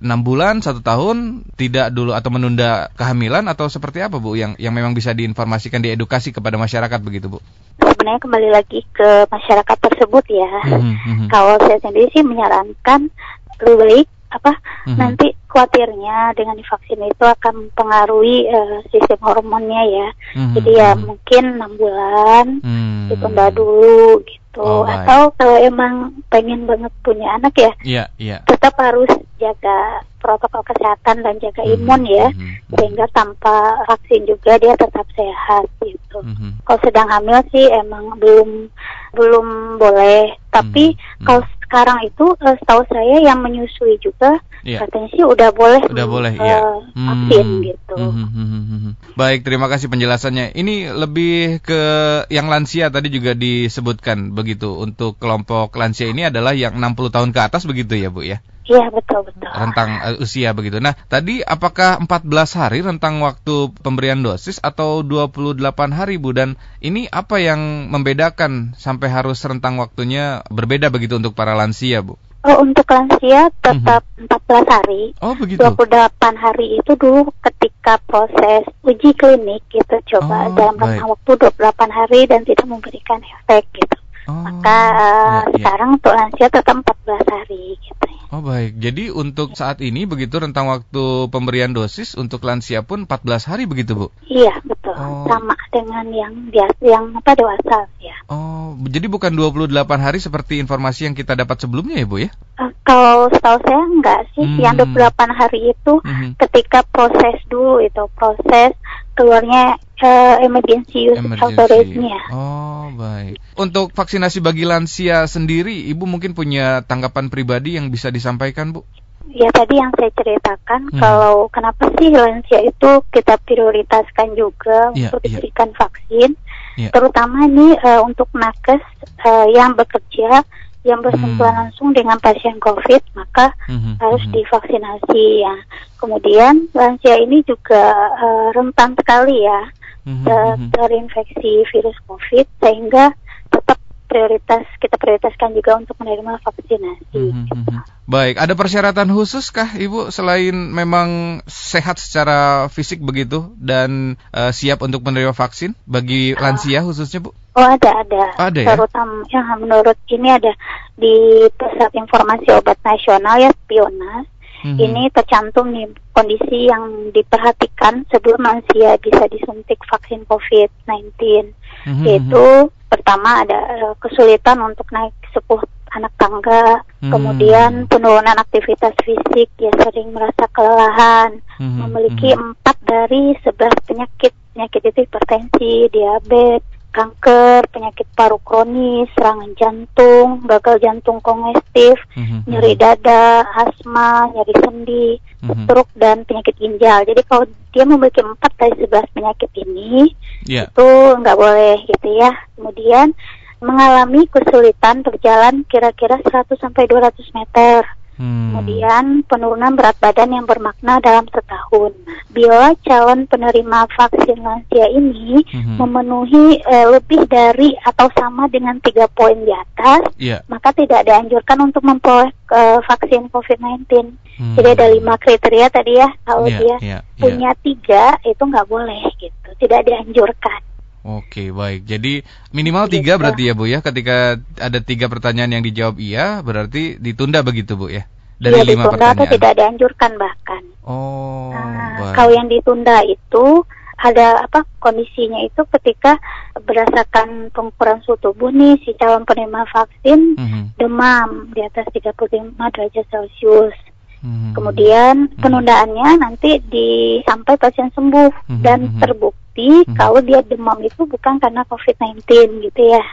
enam 0.00 0.20
bulan, 0.22 0.64
satu 0.64 0.80
tahun, 0.80 1.46
tidak 1.54 1.92
dulu 1.94 2.14
atau 2.16 2.30
menunda 2.32 2.88
kehamilan 2.94 3.46
atau 3.50 3.66
seperti 3.68 4.00
apa 4.00 4.18
Bu? 4.18 4.34
Yang 4.38 4.56
yang 4.62 4.74
memang 4.74 4.96
bisa 4.96 5.12
diinformasikan, 5.12 5.82
diedukasi 5.82 6.34
kepada 6.34 6.56
masyarakat 6.56 7.00
begitu 7.02 7.28
Bu? 7.30 7.38
Sebenarnya 7.80 8.20
kembali 8.20 8.48
lagi 8.52 8.80
ke 8.92 9.28
masyarakat 9.28 9.76
tersebut 9.76 10.24
ya. 10.30 10.50
Mm 10.68 10.96
-hmm. 10.96 11.28
Kalau 11.28 11.56
saya 11.60 11.78
sendiri 11.80 12.08
sih 12.12 12.24
menyarankan 12.24 13.12
lebih 13.60 13.76
baik 13.76 14.08
apa 14.30 14.54
mm 14.54 14.94
-hmm. 14.94 14.96
nanti 14.96 15.26
khawatirnya 15.50 16.38
dengan 16.38 16.54
divaksin 16.54 17.02
itu 17.02 17.24
akan 17.26 17.66
mempengaruhi 17.66 18.46
uh, 18.46 18.78
sistem 18.94 19.18
hormonnya 19.20 19.82
ya. 19.90 20.08
Mm 20.38 20.38
-hmm. 20.38 20.54
Jadi 20.54 20.70
ya 20.70 20.90
mhm. 20.94 21.02
mungkin 21.02 21.44
enam 21.58 21.72
bulan 21.74 22.46
mm 22.62 22.70
-hmm. 22.70 23.06
ditunda 23.10 23.46
dulu 23.50 24.22
gitu 24.22 24.39
gitu 24.50 24.66
oh, 24.66 24.82
atau 24.82 25.30
kalau 25.38 25.56
emang 25.62 26.10
pengen 26.26 26.66
banget 26.66 26.90
punya 27.06 27.38
anak 27.38 27.54
ya 27.54 27.72
yeah, 27.86 28.06
yeah. 28.18 28.40
tetap 28.50 28.74
harus 28.82 29.06
jaga 29.38 30.02
protokol 30.18 30.66
kesehatan 30.66 31.22
dan 31.22 31.38
jaga 31.38 31.62
mm 31.62 31.70
-hmm. 31.70 31.76
imun 31.86 32.02
ya 32.10 32.26
mm 32.34 32.34
-hmm. 32.34 32.54
sehingga 32.74 33.06
tanpa 33.14 33.78
vaksin 33.86 34.26
juga 34.26 34.58
dia 34.58 34.74
tetap 34.74 35.06
sehat 35.14 35.64
gitu 35.86 36.18
mm 36.18 36.34
-hmm. 36.34 36.50
kalau 36.66 36.80
sedang 36.82 37.08
hamil 37.08 37.38
sih 37.54 37.66
emang 37.70 38.18
belum 38.18 38.66
belum 39.14 39.46
boleh 39.78 40.34
tapi 40.50 40.92
mm 40.92 40.98
-hmm. 40.98 41.26
kalau 41.30 41.42
sekarang 41.70 42.02
itu 42.02 42.26
uh, 42.34 42.54
setahu 42.58 42.82
saya 42.90 43.22
yang 43.22 43.38
menyusui 43.46 43.94
juga 44.02 44.42
yeah. 44.66 44.82
katanya 44.82 45.06
sih 45.14 45.22
udah 45.22 45.54
boleh 45.54 45.78
udah 45.86 46.06
boleh 46.10 46.34
uh, 46.34 46.42
ya 46.42 46.58
vaksin 46.98 47.46
hmm. 47.46 47.62
gitu. 47.62 47.94
Hmm, 47.94 48.10
hmm, 48.10 48.28
hmm, 48.34 48.46
hmm, 48.50 48.80
hmm. 48.82 48.92
Baik, 49.14 49.46
terima 49.46 49.70
kasih 49.70 49.86
penjelasannya. 49.86 50.50
Ini 50.58 50.90
lebih 50.90 51.62
ke 51.62 51.82
yang 52.26 52.50
lansia 52.50 52.90
tadi 52.90 53.14
juga 53.14 53.38
disebutkan 53.38 54.34
begitu. 54.34 54.82
Untuk 54.82 55.14
kelompok 55.22 55.70
lansia 55.78 56.10
ini 56.10 56.26
adalah 56.26 56.58
yang 56.58 56.74
60 56.74 57.14
tahun 57.14 57.30
ke 57.30 57.40
atas 57.40 57.62
begitu 57.70 57.94
ya, 57.94 58.10
Bu 58.10 58.26
ya? 58.26 58.42
Iya 58.68 58.92
betul 58.92 59.26
betul. 59.26 59.50
Rentang 59.50 59.90
uh, 59.98 60.22
usia 60.22 60.52
begitu. 60.52 60.78
Nah, 60.78 60.94
tadi 61.08 61.40
apakah 61.40 61.98
14 62.04 62.60
hari 62.60 62.78
rentang 62.84 63.18
waktu 63.24 63.72
pemberian 63.80 64.20
dosis 64.20 64.60
atau 64.60 65.00
28 65.02 65.58
hari 65.90 66.20
Bu 66.20 66.36
dan 66.36 66.60
ini 66.84 67.08
apa 67.08 67.40
yang 67.40 67.90
membedakan 67.90 68.76
sampai 68.76 69.08
harus 69.10 69.42
rentang 69.42 69.80
waktunya 69.80 70.44
berbeda 70.52 70.92
begitu 70.92 71.16
untuk 71.16 71.32
para 71.34 71.56
lansia, 71.56 72.04
Bu? 72.04 72.20
Oh, 72.40 72.64
untuk 72.64 72.88
lansia 72.88 73.52
tetap 73.60 74.00
mm 74.00 74.32
-hmm. 74.32 74.64
14 74.64 74.64
hari. 74.64 75.02
Oh, 75.20 75.36
begitu. 75.36 75.60
28 75.60 76.40
hari 76.40 76.80
itu 76.80 76.92
dulu 76.96 77.28
ketika 77.44 78.00
proses 78.08 78.64
uji 78.80 79.12
klinik 79.12 79.60
gitu 79.68 79.96
coba 80.16 80.48
oh, 80.48 80.56
dalam 80.56 80.80
rentang 80.80 81.12
waktu 81.12 81.36
28 81.36 81.92
hari 81.92 82.24
dan 82.24 82.40
tidak 82.48 82.64
memberikan 82.64 83.20
efek 83.20 83.68
gitu. 83.76 83.99
Oh, 84.28 84.44
Maka 84.44 84.76
uh, 84.92 85.40
ya, 85.48 85.56
ya. 85.56 85.56
sekarang 85.56 85.88
untuk 85.96 86.12
lansia 86.12 86.48
tetap 86.52 86.76
14 86.76 87.32
hari 87.32 87.62
gitu. 87.80 88.04
Ya. 88.08 88.20
Oh 88.30 88.46
baik, 88.46 88.78
jadi 88.78 89.10
untuk 89.10 89.58
saat 89.58 89.82
ini 89.82 90.06
begitu 90.06 90.38
rentang 90.38 90.70
waktu 90.70 91.26
pemberian 91.34 91.74
dosis 91.74 92.14
untuk 92.14 92.46
lansia 92.46 92.86
pun 92.86 93.02
14 93.02 93.26
hari 93.50 93.66
begitu 93.66 93.98
Bu? 93.98 94.06
Iya 94.30 94.54
betul, 94.62 94.94
oh. 94.94 95.26
sama 95.26 95.58
dengan 95.74 96.06
yang 96.14 96.46
biasa 96.46 96.78
yang 96.78 97.10
apa 97.10 97.34
dewasa 97.34 97.90
ya. 97.98 98.14
Oh, 98.30 98.78
jadi 98.86 99.10
bukan 99.10 99.34
28 99.34 99.74
hari 99.98 100.22
seperti 100.22 100.62
informasi 100.62 101.10
yang 101.10 101.18
kita 101.18 101.34
dapat 101.34 101.58
sebelumnya 101.58 101.98
ya 101.98 102.06
Bu 102.06 102.22
ya? 102.22 102.30
Uh, 102.54 102.70
kalau 102.86 103.26
setahu 103.34 103.58
saya 103.66 103.82
enggak 103.82 104.20
sih, 104.38 104.46
hmm. 104.46 104.62
yang 104.62 104.78
28 104.78 105.10
hari 105.34 105.74
itu 105.74 105.92
hmm. 105.98 106.38
ketika 106.38 106.86
proses 106.86 107.34
dulu 107.50 107.82
itu 107.82 108.06
proses 108.14 108.78
keluarnya 109.20 109.76
uh, 110.00 110.36
emergency 110.40 111.12
use 111.12 111.20
authorization 111.20 112.08
Oh 112.32 112.88
baik. 112.96 113.36
Untuk 113.60 113.92
vaksinasi 113.92 114.40
bagi 114.40 114.64
lansia 114.64 115.28
sendiri, 115.28 115.92
Ibu 115.92 116.08
mungkin 116.08 116.32
punya 116.32 116.80
tanggapan 116.88 117.28
pribadi 117.28 117.76
yang 117.76 117.92
bisa 117.92 118.08
disampaikan 118.08 118.72
Bu? 118.72 118.88
ya 119.30 119.46
tadi 119.54 119.78
yang 119.78 119.94
saya 119.94 120.10
ceritakan 120.10 120.90
hmm. 120.90 120.98
kalau 120.98 121.46
kenapa 121.54 121.86
sih 121.98 122.10
lansia 122.10 122.60
itu 122.66 122.90
kita 123.14 123.38
prioritaskan 123.46 124.34
juga 124.34 124.90
yeah, 124.94 125.06
untuk 125.06 125.20
iya. 125.22 125.26
diberikan 125.38 125.70
yeah. 125.70 125.78
vaksin, 125.78 126.30
yeah. 126.74 126.90
terutama 126.90 127.46
ini 127.46 127.78
uh, 127.78 128.02
untuk 128.02 128.26
nakes 128.34 128.82
uh, 129.22 129.46
yang 129.54 129.78
bekerja 129.78 130.42
yang 130.84 131.00
bersentuhan 131.04 131.52
hmm. 131.52 131.60
langsung 131.66 131.88
dengan 131.92 132.16
pasien 132.20 132.56
COVID 132.60 133.02
maka 133.16 133.52
hmm. 133.68 134.00
harus 134.00 134.22
hmm. 134.28 134.32
divaksinasi 134.36 135.24
ya. 135.44 135.56
Kemudian 136.00 136.68
lansia 136.72 137.16
ini 137.20 137.44
juga 137.44 137.92
uh, 138.16 138.48
rentan 138.56 138.96
sekali 138.96 139.44
ya 139.44 139.60
hmm. 140.06 140.24
uh, 140.24 140.54
terinfeksi 140.76 141.64
virus 141.72 141.98
COVID 142.08 142.46
sehingga 142.60 143.12
tetap 143.50 143.79
prioritas 144.10 144.66
kita 144.82 144.98
prioritaskan 144.98 145.54
juga 145.54 145.78
untuk 145.78 145.94
menerima 146.02 146.42
vaksinasi. 146.42 147.14
Mm 147.14 147.30
-hmm. 147.30 147.46
gitu. 147.46 147.72
Baik, 148.10 148.42
ada 148.42 148.58
persyaratan 148.58 149.14
khusus 149.14 149.54
kah 149.54 149.70
Ibu 149.70 150.10
selain 150.10 150.50
memang 150.50 151.40
sehat 151.46 152.02
secara 152.02 152.66
fisik 152.66 152.98
begitu 152.98 153.54
dan 153.54 154.18
uh, 154.34 154.50
siap 154.50 154.82
untuk 154.82 155.06
menerima 155.06 155.30
vaksin 155.30 155.78
bagi 155.86 156.34
uh, 156.34 156.42
lansia 156.42 156.82
khususnya 156.82 157.22
Bu? 157.22 157.30
Oh 157.54 157.66
ada 157.70 158.02
ada. 158.02 158.22
Oh, 158.34 158.46
ada 158.50 158.60
ya. 158.66 158.74
Terutama 158.74 159.22
ya 159.30 159.42
menurut 159.54 159.98
ini 160.10 160.28
ada 160.34 160.50
di 160.98 161.46
Pusat 161.54 161.94
Informasi 161.94 162.50
Obat 162.58 162.82
Nasional 162.82 163.38
ya 163.38 163.50
Pionas. 163.70 164.26
Mm 164.60 164.76
-hmm. 164.76 164.84
Ini 164.90 165.02
tercantum 165.14 165.72
nih 165.72 165.88
kondisi 166.12 166.68
yang 166.68 167.14
diperhatikan 167.16 168.04
sebelum 168.10 168.44
lansia 168.44 168.98
bisa 169.00 169.24
disuntik 169.32 169.80
vaksin 169.88 170.26
COVID-19, 170.28 171.14
mm 171.16 171.94
-hmm. 171.94 172.04
yaitu 172.04 172.44
pertama 172.90 173.46
ada 173.46 173.58
uh, 173.78 173.94
kesulitan 174.02 174.58
untuk 174.60 174.90
naik 174.90 175.14
sepuh 175.30 175.62
anak 175.90 176.12
tangga, 176.18 176.82
hmm. 177.02 177.10
kemudian 177.10 177.72
penurunan 177.90 178.38
aktivitas 178.38 178.94
fisik, 179.02 179.50
ya 179.58 179.70
sering 179.82 180.14
merasa 180.14 180.46
kelelahan, 180.54 181.42
hmm. 181.58 181.86
memiliki 181.86 182.30
hmm. 182.30 182.54
empat 182.54 182.76
dari 182.86 183.34
sebelas 183.42 183.74
penyakit, 183.86 184.30
penyakit 184.54 184.82
itu 184.86 184.98
hipertensi, 185.06 185.74
diabetes, 185.90 186.69
kanker, 186.90 187.66
penyakit 187.70 188.06
paru 188.18 188.38
kronis, 188.42 189.06
serangan 189.14 189.50
jantung, 189.56 190.42
gagal 190.44 190.76
jantung 190.82 191.18
kongestif, 191.22 191.96
hmm. 192.18 192.46
nyeri 192.50 192.74
dada, 192.74 193.46
asma, 193.54 194.30
nyeri 194.34 194.54
sendi, 194.58 195.08
hmm. 195.42 195.66
stroke 195.66 195.94
dan 195.94 196.26
penyakit 196.26 196.54
ginjal. 196.58 197.06
Jadi 197.06 197.22
kalau 197.26 197.46
dia 197.70 197.84
memiliki 197.86 198.20
empat 198.20 198.52
dari 198.58 198.74
sebelas 198.78 199.06
penyakit 199.14 199.50
ini, 199.62 200.10
yeah. 200.44 200.66
itu 200.66 200.88
nggak 201.18 201.38
boleh 201.38 201.78
gitu 201.86 202.08
ya. 202.18 202.34
Kemudian 202.58 203.14
mengalami 203.60 204.24
kesulitan 204.26 205.04
berjalan 205.04 205.62
kira-kira 205.68 206.18
100 206.20 206.58
sampai 206.58 206.88
200 206.88 207.36
meter. 207.36 207.86
Hmm. 208.20 208.52
Kemudian 208.52 209.24
penurunan 209.24 209.72
berat 209.72 209.96
badan 209.96 210.36
yang 210.36 210.44
bermakna 210.44 211.00
dalam 211.00 211.24
setahun. 211.32 211.96
Bila 212.28 212.76
calon 212.84 213.24
penerima 213.24 213.88
vaksin 213.96 214.44
lansia 214.44 214.86
ini 214.92 215.40
hmm. 215.48 215.80
memenuhi 215.80 216.60
eh, 216.60 216.86
lebih 216.92 217.24
dari 217.24 217.72
atau 217.80 218.12
sama 218.12 218.44
dengan 218.52 218.76
tiga 218.84 219.08
poin 219.08 219.40
di 219.40 219.48
atas, 219.48 220.04
yeah. 220.20 220.44
maka 220.52 220.76
tidak 220.76 221.08
dianjurkan 221.08 221.64
untuk 221.64 221.80
memperoleh 221.80 222.28
eh, 222.52 222.78
vaksin 222.84 223.32
COVID-19. 223.32 223.88
Hmm. 224.36 224.54
Jadi 224.56 224.68
ada 224.68 224.86
lima 224.92 225.16
kriteria 225.16 225.72
tadi 225.72 225.96
ya, 225.96 226.08
kalau 226.28 226.44
yeah, 226.44 226.60
dia 226.60 226.68
yeah, 226.68 226.80
yeah. 226.84 227.00
punya 227.16 227.50
tiga 227.64 228.20
itu 228.28 228.42
nggak 228.44 228.68
boleh 228.68 229.00
gitu, 229.16 229.48
tidak 229.64 229.88
dianjurkan. 229.88 230.60
Oke 231.00 231.48
baik, 231.48 231.88
jadi 231.88 232.20
minimal 232.52 232.84
gitu. 232.84 233.00
tiga 233.00 233.16
berarti 233.16 233.48
ya 233.48 233.56
Bu 233.56 233.64
ya. 233.64 233.80
Ketika 233.80 234.36
ada 234.60 234.78
tiga 234.84 235.08
pertanyaan 235.08 235.56
yang 235.56 235.64
dijawab 235.64 235.96
iya, 235.96 236.44
berarti 236.44 237.00
ditunda 237.00 237.40
begitu 237.40 237.72
Bu 237.72 237.88
ya? 237.88 238.04
Dari 238.36 238.60
ya, 238.60 238.64
lima 238.68 238.84
ditunda 238.84 239.08
pertanyaan. 239.08 239.16
atau 239.16 239.26
tidak 239.32 239.52
dianjurkan 239.56 240.12
bahkan. 240.20 240.62
Oh. 240.84 241.56
Nah, 241.56 242.12
kalau 242.12 242.36
yang 242.36 242.52
ditunda 242.52 243.00
itu 243.08 243.64
ada 244.00 244.44
apa 244.44 244.64
kondisinya 244.80 245.44
itu 245.44 245.60
ketika 245.76 246.16
berdasarkan 246.56 247.52
pengukuran 247.52 248.00
suhu 248.00 248.16
tubuh 248.16 248.48
nih 248.48 248.80
si 248.80 248.96
calon 248.96 249.28
penerima 249.28 249.68
vaksin 249.68 250.40
mm 250.40 250.46
-hmm. 250.48 250.64
demam 250.80 251.52
di 251.52 251.60
atas 251.64 251.84
35 251.92 252.56
derajat 252.56 253.06
Celcius. 253.12 253.76
Hmm. 254.20 254.52
Kemudian 254.52 255.32
mhm. 255.32 255.40
penundaannya 255.40 256.10
nanti 256.20 256.60
di 256.60 257.20
sampai 257.24 257.56
pasien 257.56 257.88
sembuh 257.92 258.52
hmm. 258.52 258.62
dan 258.62 258.92
mhm. 258.92 259.00
terbukti 259.00 259.70
hmm. 259.88 259.96
kalau 259.96 260.20
dia 260.20 260.44
demam 260.44 260.76
itu 260.84 261.08
bukan 261.08 261.40
karena 261.40 261.64
COVID-19 261.66 262.24
gitu 262.70 262.82
ya. 262.84 263.04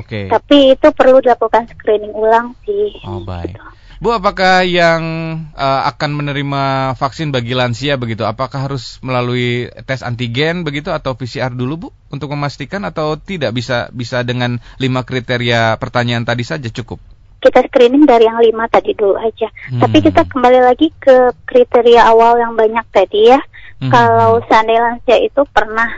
Oke. 0.00 0.04
Okay. 0.06 0.24
Tapi 0.28 0.76
itu 0.76 0.88
perlu 0.92 1.24
dilakukan 1.24 1.72
screening 1.72 2.12
ulang 2.12 2.52
sih. 2.68 3.00
Oh 3.08 3.24
baik. 3.24 3.56
Gitu. 3.56 3.60
Bu, 4.00 4.16
apakah 4.16 4.64
yang 4.64 5.04
uh, 5.52 5.84
akan 5.92 6.24
menerima 6.24 6.96
vaksin 6.96 7.36
bagi 7.36 7.52
lansia 7.52 8.00
begitu? 8.00 8.24
Apakah 8.24 8.64
harus 8.64 8.96
melalui 9.04 9.68
tes 9.84 10.00
antigen 10.00 10.64
begitu 10.64 10.88
atau 10.88 11.12
PCR 11.20 11.52
dulu, 11.52 11.74
Bu, 11.76 11.88
untuk 12.08 12.32
memastikan 12.32 12.80
atau 12.88 13.20
tidak 13.20 13.52
bisa 13.52 13.92
bisa 13.92 14.24
dengan 14.24 14.56
lima 14.80 15.04
kriteria 15.04 15.76
pertanyaan 15.76 16.24
tadi 16.24 16.48
saja 16.48 16.72
cukup? 16.72 16.96
Kita 17.40 17.64
screening 17.66 18.04
dari 18.04 18.28
yang 18.28 18.38
lima 18.38 18.68
tadi 18.68 18.92
dulu 18.92 19.16
aja. 19.16 19.48
Hmm. 19.72 19.80
Tapi 19.80 19.98
kita 20.04 20.28
kembali 20.28 20.60
lagi 20.60 20.92
ke 21.00 21.32
kriteria 21.48 22.06
awal 22.06 22.36
yang 22.36 22.52
banyak 22.54 22.84
tadi 22.92 23.32
ya. 23.32 23.40
Hmm. 23.80 23.88
Kalau 23.88 24.44
seandainya 24.46 24.94
lansia 24.94 25.16
itu 25.24 25.42
pernah 25.50 25.88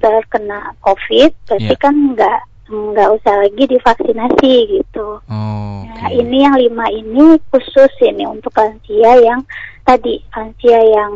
terkena 0.00 0.76
COVID, 0.84 1.30
berarti 1.48 1.74
yeah. 1.74 1.80
kan 1.80 1.94
nggak 2.16 2.40
nggak 2.70 3.08
usah 3.18 3.34
lagi 3.42 3.64
divaksinasi 3.66 4.54
gitu. 4.78 5.18
Oh, 5.26 5.74
okay. 5.82 5.98
Nah 5.98 6.10
ini 6.14 6.36
yang 6.46 6.54
lima 6.54 6.86
ini 6.92 7.40
khusus 7.50 7.90
ini 8.04 8.28
untuk 8.28 8.54
lansia 8.54 9.12
yang 9.18 9.40
tadi 9.90 10.22
lansia 10.30 10.78
yang 10.78 11.12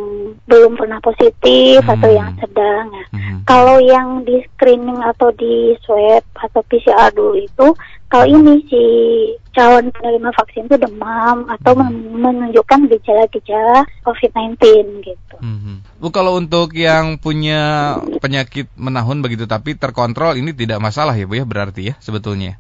belum 0.51 0.75
pernah 0.75 0.99
positif 0.99 1.79
hmm. 1.79 1.93
atau 1.95 2.11
yang 2.11 2.31
sedang. 2.43 2.87
Ya. 2.91 3.07
hmm. 3.15 3.39
Kalau 3.47 3.79
yang 3.79 4.27
di 4.27 4.43
screening 4.55 4.99
atau 4.99 5.31
di 5.39 5.79
swab 5.87 6.27
atau 6.35 6.61
PCR 6.67 7.15
dulu 7.15 7.39
itu, 7.39 7.67
kalau 8.11 8.27
ini 8.27 8.63
si 8.67 8.85
calon 9.55 9.95
penerima 9.95 10.31
vaksin 10.35 10.67
itu 10.67 10.77
demam 10.79 11.47
atau 11.47 11.79
hmm. 11.79 12.19
menunjukkan 12.19 12.91
gejala-gejala 12.91 13.87
COVID-19 14.03 14.59
gitu. 15.07 15.37
Hmm. 15.39 15.87
Bu 16.03 16.11
kalau 16.11 16.35
untuk 16.37 16.75
yang 16.75 17.17
punya 17.23 17.95
penyakit 18.19 18.67
menahun 18.75 19.23
begitu 19.23 19.47
tapi 19.47 19.79
terkontrol 19.79 20.35
ini 20.35 20.51
tidak 20.51 20.83
masalah 20.83 21.15
ya 21.15 21.25
Bu 21.25 21.39
ya 21.39 21.47
berarti 21.47 21.91
ya 21.91 21.95
sebetulnya 22.03 22.59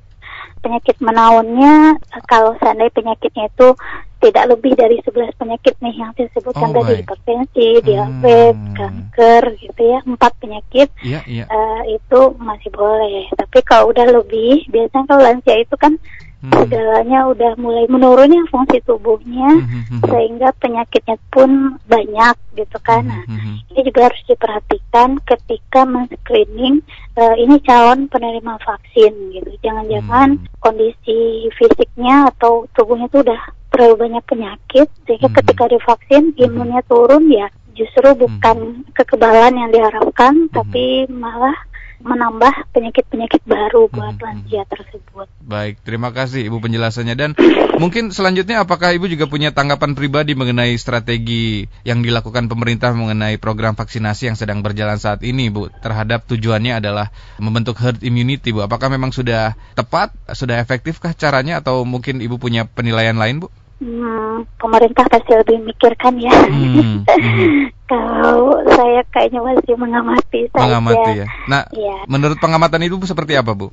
penyakit 0.64 0.96
menaunnya 1.04 2.00
kalau 2.24 2.56
seandainya 2.56 2.96
penyakitnya 2.96 3.52
itu 3.52 3.76
tidak 4.24 4.56
lebih 4.56 4.72
dari 4.72 4.96
11 5.04 5.36
penyakit 5.36 5.76
nih 5.84 5.94
yang 6.00 6.10
saya 6.16 6.32
sebutkan 6.32 6.72
oh, 6.72 6.80
tadi 6.80 7.04
hipertensi, 7.04 7.68
hmm. 7.76 7.84
diabetes, 7.84 8.56
kanker 8.72 9.42
gitu 9.60 9.82
ya 9.84 9.98
empat 10.00 10.32
penyakit 10.40 10.88
yeah, 11.04 11.20
yeah. 11.28 11.44
Uh, 11.52 11.84
itu 11.92 12.20
masih 12.40 12.72
boleh. 12.72 13.28
Tapi 13.36 13.58
kalau 13.68 13.92
udah 13.92 14.08
lebih 14.08 14.64
biasanya 14.72 15.04
kalau 15.04 15.20
lansia 15.20 15.60
itu 15.60 15.76
kan 15.76 16.00
hmm. 16.40 16.52
segalanya 16.56 17.28
udah 17.28 17.52
mulai 17.60 17.84
menurunnya 17.92 18.48
fungsi 18.48 18.80
tubuhnya 18.88 19.60
hmm, 19.60 19.68
hmm, 19.68 19.84
hmm. 19.92 20.00
sehingga 20.08 20.48
penyakitnya 20.56 21.16
pun 21.28 21.76
banyak 21.84 22.36
gitu 22.56 22.78
kan. 22.80 23.04
Nah, 23.04 23.24
ini 23.76 23.80
juga 23.84 24.08
harus 24.08 24.22
diperhatikan 24.24 25.20
ketika 25.28 25.84
men-screening 25.84 26.80
uh, 27.18 27.34
ini 27.38 27.56
calon 27.62 28.06
penerima 28.10 28.58
vaksin 28.62 29.12
gitu. 29.34 29.50
Jangan-jangan 29.62 30.38
hmm. 30.38 30.46
kondisi 30.60 31.48
fisiknya 31.54 32.30
atau 32.34 32.66
tubuhnya 32.74 33.06
itu 33.10 33.22
udah 33.22 33.40
terlalu 33.74 34.06
banyak 34.06 34.24
penyakit 34.30 34.86
sehingga 35.06 35.28
hmm. 35.30 35.36
ketika 35.42 35.64
divaksin 35.66 36.24
imunnya 36.38 36.80
turun 36.86 37.26
ya 37.26 37.50
justru 37.74 38.06
bukan 38.14 38.86
hmm. 38.86 38.94
kekebalan 38.94 39.58
yang 39.58 39.70
diharapkan 39.74 40.46
hmm. 40.46 40.52
tapi 40.54 41.10
malah 41.10 41.58
menambah 42.04 42.68
penyakit-penyakit 42.76 43.42
baru 43.48 43.88
buat 43.88 44.20
hmm. 44.20 44.22
lansia 44.22 44.62
tersebut. 44.68 45.26
Baik, 45.40 45.80
terima 45.80 46.12
kasih 46.12 46.44
Ibu 46.44 46.60
penjelasannya 46.60 47.14
dan 47.16 47.30
mungkin 47.80 48.12
selanjutnya 48.12 48.60
apakah 48.60 48.92
Ibu 48.92 49.08
juga 49.08 49.24
punya 49.24 49.56
tanggapan 49.56 49.96
pribadi 49.96 50.36
mengenai 50.36 50.76
strategi 50.76 51.64
yang 51.88 52.04
dilakukan 52.04 52.52
pemerintah 52.52 52.92
mengenai 52.92 53.40
program 53.40 53.72
vaksinasi 53.72 54.28
yang 54.28 54.36
sedang 54.36 54.60
berjalan 54.60 55.00
saat 55.00 55.24
ini 55.24 55.48
Bu 55.48 55.72
terhadap 55.80 56.28
tujuannya 56.28 56.84
adalah 56.84 57.08
membentuk 57.40 57.80
herd 57.80 58.04
immunity 58.04 58.52
Bu. 58.52 58.68
Apakah 58.68 58.92
memang 58.92 59.10
sudah 59.10 59.56
tepat, 59.72 60.12
sudah 60.36 60.60
efektifkah 60.60 61.16
caranya 61.16 61.64
atau 61.64 61.88
mungkin 61.88 62.20
Ibu 62.20 62.36
punya 62.36 62.68
penilaian 62.68 63.16
lain 63.16 63.40
Bu? 63.40 63.48
Hmm, 63.82 64.46
pemerintah 64.56 65.04
pasti 65.10 65.34
lebih 65.34 65.58
mikirkan 65.66 66.14
ya. 66.22 66.30
Hmm, 66.46 66.70
hmm. 66.78 66.98
Kalau 67.90 68.62
saya 68.70 69.02
kayaknya 69.12 69.42
masih 69.42 69.74
mengamati 69.76 70.46
saja. 70.54 70.78
Mengamati 70.78 71.10
ya. 71.20 71.26
Nah, 71.50 71.62
ya. 71.74 71.98
menurut 72.08 72.38
pengamatan 72.38 72.86
itu 72.86 72.96
seperti 73.04 73.36
apa 73.36 73.52
bu? 73.52 73.68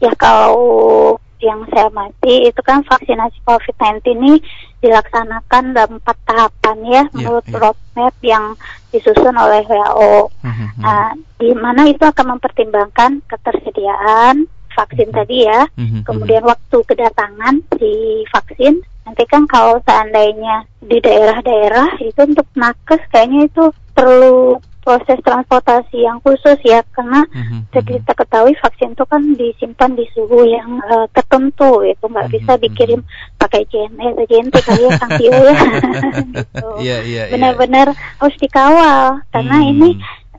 Ya 0.00 0.08
kalau 0.16 1.20
yang 1.40 1.64
saya 1.72 1.92
amati 1.92 2.48
itu 2.48 2.60
kan 2.64 2.84
vaksinasi 2.84 3.36
COVID-19 3.44 4.00
ini 4.16 4.32
dilaksanakan 4.80 5.76
dalam 5.76 6.00
empat 6.00 6.16
tahapan 6.24 6.76
ya, 6.84 7.02
ya 7.04 7.12
menurut 7.12 7.44
ya. 7.48 7.56
roadmap 7.60 8.14
yang 8.24 8.44
disusun 8.92 9.36
oleh 9.36 9.60
WHO. 9.68 10.32
Hmm, 10.40 10.52
hmm, 10.52 10.68
hmm. 10.76 10.82
Nah, 10.84 11.08
di 11.40 11.50
mana 11.56 11.82
itu 11.88 12.04
akan 12.04 12.36
mempertimbangkan 12.36 13.24
ketersediaan 13.28 14.48
vaksin 14.80 15.12
tadi 15.12 15.44
ya, 15.44 15.68
mm-hmm. 15.76 16.02
kemudian 16.08 16.44
waktu 16.48 16.78
kedatangan 16.88 17.60
si 17.76 18.24
vaksin. 18.32 18.80
Nanti 19.04 19.24
kan 19.26 19.44
kalau 19.50 19.82
seandainya 19.84 20.64
di 20.80 20.96
daerah-daerah 21.02 21.98
itu 22.00 22.20
untuk 22.20 22.46
nakes 22.56 23.02
kayaknya 23.10 23.50
itu 23.50 23.64
perlu 23.92 24.60
proses 24.80 25.20
transportasi 25.20 26.02
yang 26.02 26.18
khusus 26.24 26.56
ya 26.64 26.80
karena 26.96 27.22
mm-hmm. 27.28 27.68
kita 27.70 28.12
ketahui 28.16 28.56
vaksin 28.58 28.96
itu 28.96 29.04
kan 29.04 29.22
disimpan 29.36 29.92
di 29.92 30.08
suhu 30.16 30.48
yang 30.48 30.80
uh, 30.88 31.06
tertentu 31.12 31.84
itu 31.84 32.04
nggak 32.08 32.26
mm-hmm. 32.26 32.36
bisa 32.40 32.52
dikirim 32.58 33.00
pakai 33.36 33.62
JNE 33.68 34.16
atau 34.16 34.24
JNT 34.24 34.54
kali 34.64 34.82
ya 34.82 34.90
Kang 34.96 35.12
Tio 35.20 35.36
ya 35.36 35.56
gitu. 36.34 36.68
yeah, 36.80 37.00
yeah, 37.04 37.26
benar-benar 37.28 37.92
yeah. 37.92 38.16
harus 38.18 38.36
dikawal 38.40 39.20
karena 39.30 39.56
mm. 39.60 39.70
ini 39.76 39.90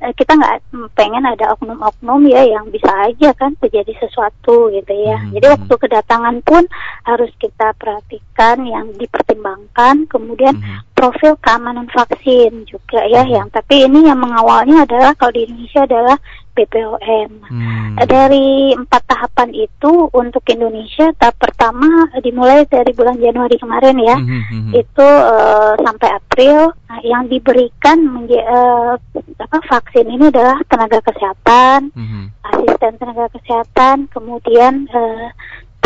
kita 0.02 0.34
nggak 0.34 0.56
pengen 0.98 1.22
ada 1.22 1.54
oknum-oknum 1.54 2.26
ya 2.26 2.42
yang 2.42 2.66
bisa 2.74 2.90
aja 3.06 3.38
kan 3.38 3.54
terjadi 3.62 3.94
sesuatu 4.02 4.74
gitu 4.74 4.94
ya. 4.98 5.22
Hmm. 5.22 5.38
Jadi 5.38 5.46
waktu 5.54 5.74
kedatangan 5.78 6.36
pun 6.42 6.66
harus 7.06 7.30
kita 7.38 7.78
perhatikan 7.78 8.66
yang 8.66 8.90
dipertimbangkan, 8.98 10.10
kemudian 10.10 10.58
hmm. 10.58 10.91
Profil 11.02 11.34
keamanan 11.42 11.90
vaksin 11.90 12.70
juga 12.70 13.02
ya. 13.10 13.26
Hmm. 13.26 13.34
Yang 13.42 13.48
tapi 13.58 13.90
ini 13.90 14.06
yang 14.06 14.22
mengawalnya 14.22 14.86
adalah 14.86 15.18
kalau 15.18 15.34
di 15.34 15.50
Indonesia 15.50 15.82
adalah 15.90 16.22
BPOM. 16.54 17.32
Hmm. 17.48 17.96
Dari 17.98 18.76
empat 18.78 19.02
tahapan 19.10 19.50
itu 19.56 20.12
untuk 20.14 20.44
Indonesia 20.52 21.10
tahap 21.18 21.42
pertama 21.42 22.06
dimulai 22.22 22.68
dari 22.70 22.92
bulan 22.94 23.18
Januari 23.18 23.58
kemarin 23.58 23.98
ya, 23.98 24.18
hmm. 24.20 24.30
hmm, 24.30 24.44
hmm. 24.46 24.72
itu 24.78 25.08
uh, 25.08 25.74
sampai 25.82 26.10
April. 26.14 26.76
Nah, 26.92 27.00
yang 27.08 27.24
diberikan 27.32 27.98
uh, 28.28 28.94
apa 29.42 29.58
vaksin 29.72 30.12
ini 30.12 30.28
adalah 30.28 30.60
tenaga 30.68 31.00
kesehatan, 31.02 31.90
hmm. 31.96 32.36
asisten 32.52 32.94
tenaga 33.00 33.32
kesehatan, 33.32 34.12
kemudian 34.12 34.92
uh, 34.92 35.32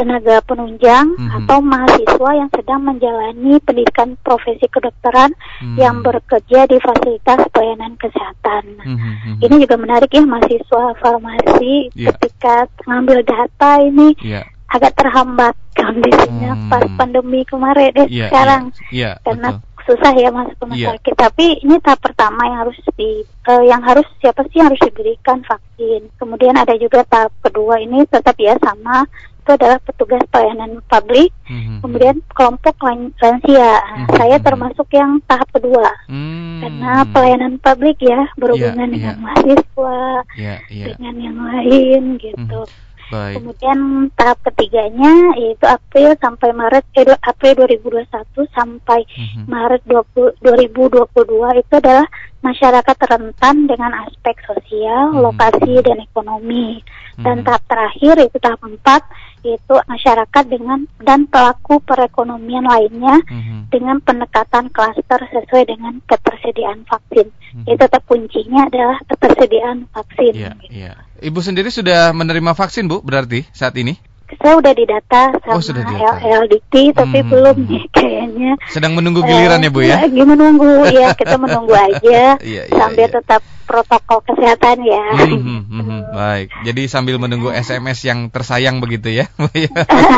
tenaga 0.05 0.37
penunjang 0.45 1.17
mm-hmm. 1.17 1.37
atau 1.41 1.57
mahasiswa 1.65 2.29
yang 2.37 2.49
sedang 2.53 2.81
menjalani 2.85 3.57
pendidikan 3.65 4.13
profesi 4.21 4.69
kedokteran 4.69 5.33
mm-hmm. 5.33 5.81
yang 5.81 6.05
bekerja 6.05 6.69
di 6.69 6.77
fasilitas 6.77 7.41
pelayanan 7.49 7.97
kesehatan. 7.97 8.77
Mm-hmm. 8.85 9.41
Ini 9.41 9.55
juga 9.65 9.75
menarik 9.81 10.13
ya 10.13 10.21
mahasiswa 10.21 10.93
farmasi 11.01 11.89
yeah. 11.97 12.13
ketika 12.13 12.69
mengambil 12.85 13.25
data 13.25 13.81
ini 13.81 14.13
yeah. 14.21 14.45
agak 14.69 14.93
terhambat 14.93 15.57
kondisinya 15.73 16.53
mm-hmm. 16.53 16.69
pas 16.69 16.85
pandemi 17.01 17.41
kemarin 17.49 17.89
deh 17.97 18.05
yeah, 18.05 18.29
sekarang 18.29 18.63
yeah, 18.93 18.93
yeah, 18.93 19.13
karena 19.25 19.57
betul 19.57 19.73
susah 19.85 20.17
ya 20.17 20.33
masuk 20.33 20.57
rumah 20.65 20.77
yeah. 20.77 20.97
sakit. 20.97 21.13
Tapi 21.13 21.45
ini 21.61 21.77
tahap 21.77 22.01
pertama 22.01 22.41
yang 22.49 22.59
harus 22.65 22.77
di 22.97 23.21
uh, 23.45 23.63
yang 23.63 23.81
harus 23.85 24.05
siapa 24.17 24.41
sih 24.49 24.59
yang 24.59 24.73
harus 24.73 24.81
diberikan 24.81 25.45
vaksin. 25.45 26.09
Kemudian 26.17 26.57
ada 26.57 26.73
juga 26.75 27.05
tahap 27.05 27.31
kedua 27.45 27.77
ini 27.79 28.01
tetap 28.09 28.33
ya 28.41 28.57
sama 28.59 29.05
itu 29.45 29.53
adalah 29.53 29.77
petugas 29.85 30.25
pelayanan 30.33 30.81
publik, 30.89 31.29
mm-hmm. 31.45 31.85
kemudian 31.85 32.17
kelompok 32.33 32.73
lansia. 32.81 33.77
Mm-hmm. 33.77 34.17
Saya 34.17 34.37
termasuk 34.41 34.89
yang 34.89 35.21
tahap 35.29 35.45
kedua, 35.53 35.85
mm-hmm. 36.09 36.65
karena 36.65 36.91
pelayanan 37.13 37.53
publik 37.61 38.01
ya 38.01 38.25
berhubungan 38.41 38.89
yeah, 38.89 38.95
dengan 38.97 39.13
yeah. 39.13 39.21
mahasiswa, 39.21 40.01
yeah, 40.33 40.57
yeah. 40.73 40.87
dengan 40.97 41.15
yang 41.21 41.37
lain 41.37 42.01
gitu. 42.17 42.59
Mm-hmm. 42.65 42.83
Baik. 43.05 43.37
Kemudian 43.37 44.09
tahap 44.17 44.41
ketiganya 44.49 45.37
yaitu 45.37 45.65
April 45.69 46.17
sampai 46.17 46.49
Maret 46.57 46.85
eh, 46.97 47.13
April 47.21 47.53
2021 47.69 48.01
sampai 48.49 49.05
mm-hmm. 49.05 49.45
Maret 49.45 49.81
20, 49.85 50.41
2022 50.41 51.61
itu 51.61 51.73
adalah 51.77 52.07
masyarakat 52.41 52.97
rentan 53.05 53.55
dengan 53.69 53.91
aspek 54.09 54.41
sosial, 54.49 55.13
mm-hmm. 55.13 55.21
lokasi 55.21 55.73
dan 55.85 56.01
ekonomi. 56.01 56.81
Dan 57.21 57.41
mm-hmm. 57.41 57.45
tahap 57.45 57.63
terakhir 57.69 58.15
itu 58.25 58.37
tahap 58.41 58.61
empat 58.65 59.01
yaitu 59.45 59.75
masyarakat 59.85 60.43
dengan 60.49 60.89
dan 60.97 61.29
pelaku 61.29 61.77
perekonomian 61.85 62.65
lainnya 62.65 63.21
mm-hmm. 63.21 63.69
dengan 63.69 64.01
pendekatan 64.01 64.73
klaster 64.73 65.21
sesuai 65.29 65.69
dengan 65.69 66.01
ketersediaan 66.09 66.81
vaksin. 66.89 67.29
Mm-hmm. 67.29 67.69
Itu 67.69 67.81
tetap 67.85 68.03
kuncinya 68.09 68.65
adalah 68.65 68.97
ketersediaan 69.05 69.85
vaksin. 69.93 70.33
Yeah, 70.33 70.57
gitu. 70.65 70.73
yeah. 70.73 70.97
Ibu 71.21 71.39
sendiri 71.45 71.69
sudah 71.69 72.11
menerima 72.11 72.57
vaksin, 72.57 72.89
Bu, 72.89 73.05
berarti 73.05 73.45
saat 73.53 73.77
ini? 73.77 73.95
Saya 74.41 74.53
udah 74.57 74.73
didata 74.73 75.23
sama 75.45 75.57
oh, 75.57 75.61
sudah 75.61 75.83
didata. 75.85 76.17
LDT 76.21 76.73
tapi 76.97 77.19
hmm. 77.21 77.29
belum 77.29 77.57
nih 77.69 77.83
kayaknya. 77.93 78.51
Sedang 78.73 78.97
menunggu 78.97 79.21
giliran 79.21 79.61
uh, 79.61 79.65
ya, 79.65 79.69
Bu 79.69 79.81
ya? 79.85 79.97
Lagi 80.01 80.23
menunggu 80.25 80.71
ya, 80.89 81.09
kita 81.13 81.35
menunggu 81.37 81.73
aja 81.89 82.37
iya, 82.41 82.63
iya, 82.65 82.73
sambil 82.73 83.07
iya. 83.09 83.15
tetap 83.21 83.41
protokol 83.65 84.21
kesehatan 84.29 84.77
ya. 84.85 85.05
Hmm, 85.25 85.41
hmm, 85.41 85.61
hmm, 85.65 85.83
hmm. 85.83 86.01
Baik, 86.15 86.47
jadi 86.63 86.81
sambil 86.85 87.17
menunggu 87.17 87.49
SMS 87.49 88.05
yang 88.05 88.29
tersayang 88.29 88.79
begitu 88.79 89.11
ya? 89.11 89.25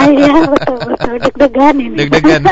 Iya 0.08 0.50
betul 0.50 0.78
betul 0.88 1.14
deg-degan 1.20 1.76
ini. 1.78 1.96
Deg-degan. 2.00 2.44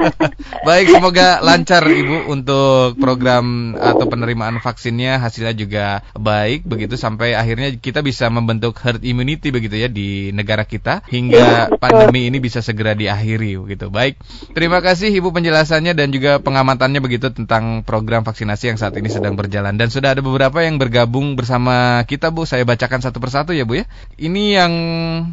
Baik, 0.68 0.86
semoga 0.90 1.40
lancar 1.40 1.86
Ibu 1.86 2.30
untuk 2.30 2.98
program 2.98 3.74
atau 3.74 4.06
penerimaan 4.06 4.58
vaksinnya 4.62 5.18
hasilnya 5.22 5.54
juga 5.54 5.86
baik 6.14 6.66
begitu 6.66 6.94
sampai 6.98 7.34
akhirnya 7.34 7.72
kita 7.76 8.04
bisa 8.04 8.28
membentuk 8.28 8.76
herd 8.80 9.02
immunity 9.02 9.50
begitu 9.50 9.76
ya 9.80 9.88
di 9.88 10.30
negara 10.34 10.64
kita 10.64 10.79
hingga 11.10 11.66
ya, 11.66 11.74
pandemi 11.74 12.30
ini 12.30 12.38
bisa 12.38 12.62
segera 12.62 12.94
diakhiri 12.94 13.58
begitu. 13.58 13.90
Baik, 13.90 14.14
terima 14.54 14.78
kasih 14.78 15.10
Ibu 15.10 15.34
penjelasannya 15.34 15.98
dan 15.98 16.14
juga 16.14 16.38
pengamatannya 16.38 17.02
begitu 17.02 17.34
tentang 17.34 17.82
program 17.82 18.22
vaksinasi 18.22 18.70
yang 18.70 18.78
saat 18.78 18.94
ini 18.94 19.10
sedang 19.10 19.34
berjalan 19.34 19.74
dan 19.74 19.90
sudah 19.90 20.14
ada 20.14 20.20
ada 20.20 20.28
beberapa 20.28 20.60
yang 20.60 20.76
bergabung 20.76 21.32
bersama 21.32 22.04
kita 22.04 22.28
Bu. 22.28 22.44
Saya 22.44 22.68
bacakan 22.68 23.00
satu 23.00 23.16
persatu 23.16 23.56
ya 23.56 23.64
Bu 23.64 23.80
ya. 23.80 23.88
Ini 24.20 24.60
yang 24.60 24.72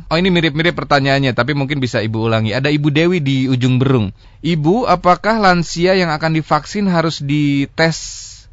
oh 0.07 0.15
ini 0.15 0.31
mirip-mirip 0.31 0.71
pertanyaannya 0.71 1.36
tapi 1.36 1.51
mungkin 1.51 1.83
bisa 1.83 1.99
Ibu 1.99 2.31
ulangi. 2.31 2.55
Ada 2.55 2.71
Ibu 2.71 2.88
Dewi 2.88 3.19
di 3.19 3.51
ujung 3.51 3.83
Berung. 3.83 4.15
Ibu, 4.39 4.88
apakah 4.88 5.43
lansia 5.43 5.99
yang 5.99 6.07
akan 6.07 6.39
divaksin 6.39 6.88
harus 6.88 7.19
dites 7.19 7.99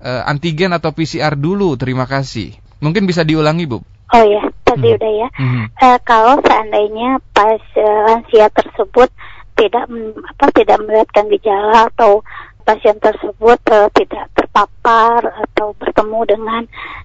uh, 0.02 0.26
antigen 0.26 0.74
atau 0.74 0.90
PCR 0.90 1.38
dulu? 1.38 1.78
Terima 1.78 2.10
kasih. 2.10 2.58
Mungkin 2.82 3.06
bisa 3.06 3.22
diulangi 3.22 3.70
Bu. 3.70 3.78
Oh 4.10 4.24
ya, 4.26 4.50
tadi 4.74 4.88
hmm. 4.90 4.96
udah 4.98 5.12
ya. 5.14 5.28
Hmm. 5.38 5.64
Uh, 5.78 5.98
kalau 6.02 6.34
seandainya 6.42 7.22
pas 7.30 7.62
uh, 7.78 7.98
lansia 8.10 8.46
tersebut 8.50 9.08
tidak 9.54 9.86
apa 9.86 10.46
tidak 10.50 10.78
melihatkan 10.82 11.30
gejala 11.30 11.86
atau 11.94 12.26
pasien 12.64 12.96
tersebut 12.98 13.60
uh, 13.70 13.88
tidak 13.92 14.24
terpapar 14.34 15.20
atau 15.20 15.76
bertemu 15.76 16.20
dengan 16.26 16.62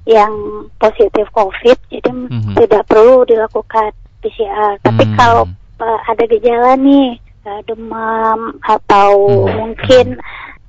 yang 0.07 0.33
positif 0.79 1.27
COVID, 1.35 1.77
jadi 1.91 2.09
mm-hmm. 2.09 2.55
tidak 2.55 2.87
perlu 2.87 3.27
dilakukan 3.27 3.91
PCR. 4.23 4.79
Tapi 4.81 5.03
mm-hmm. 5.03 5.19
kalau 5.19 5.43
uh, 5.83 5.99
ada 6.07 6.23
gejala 6.25 6.79
nih, 6.79 7.19
uh, 7.45 7.61
demam 7.67 8.55
atau 8.63 9.11
mm-hmm. 9.27 9.57
mungkin 9.59 10.05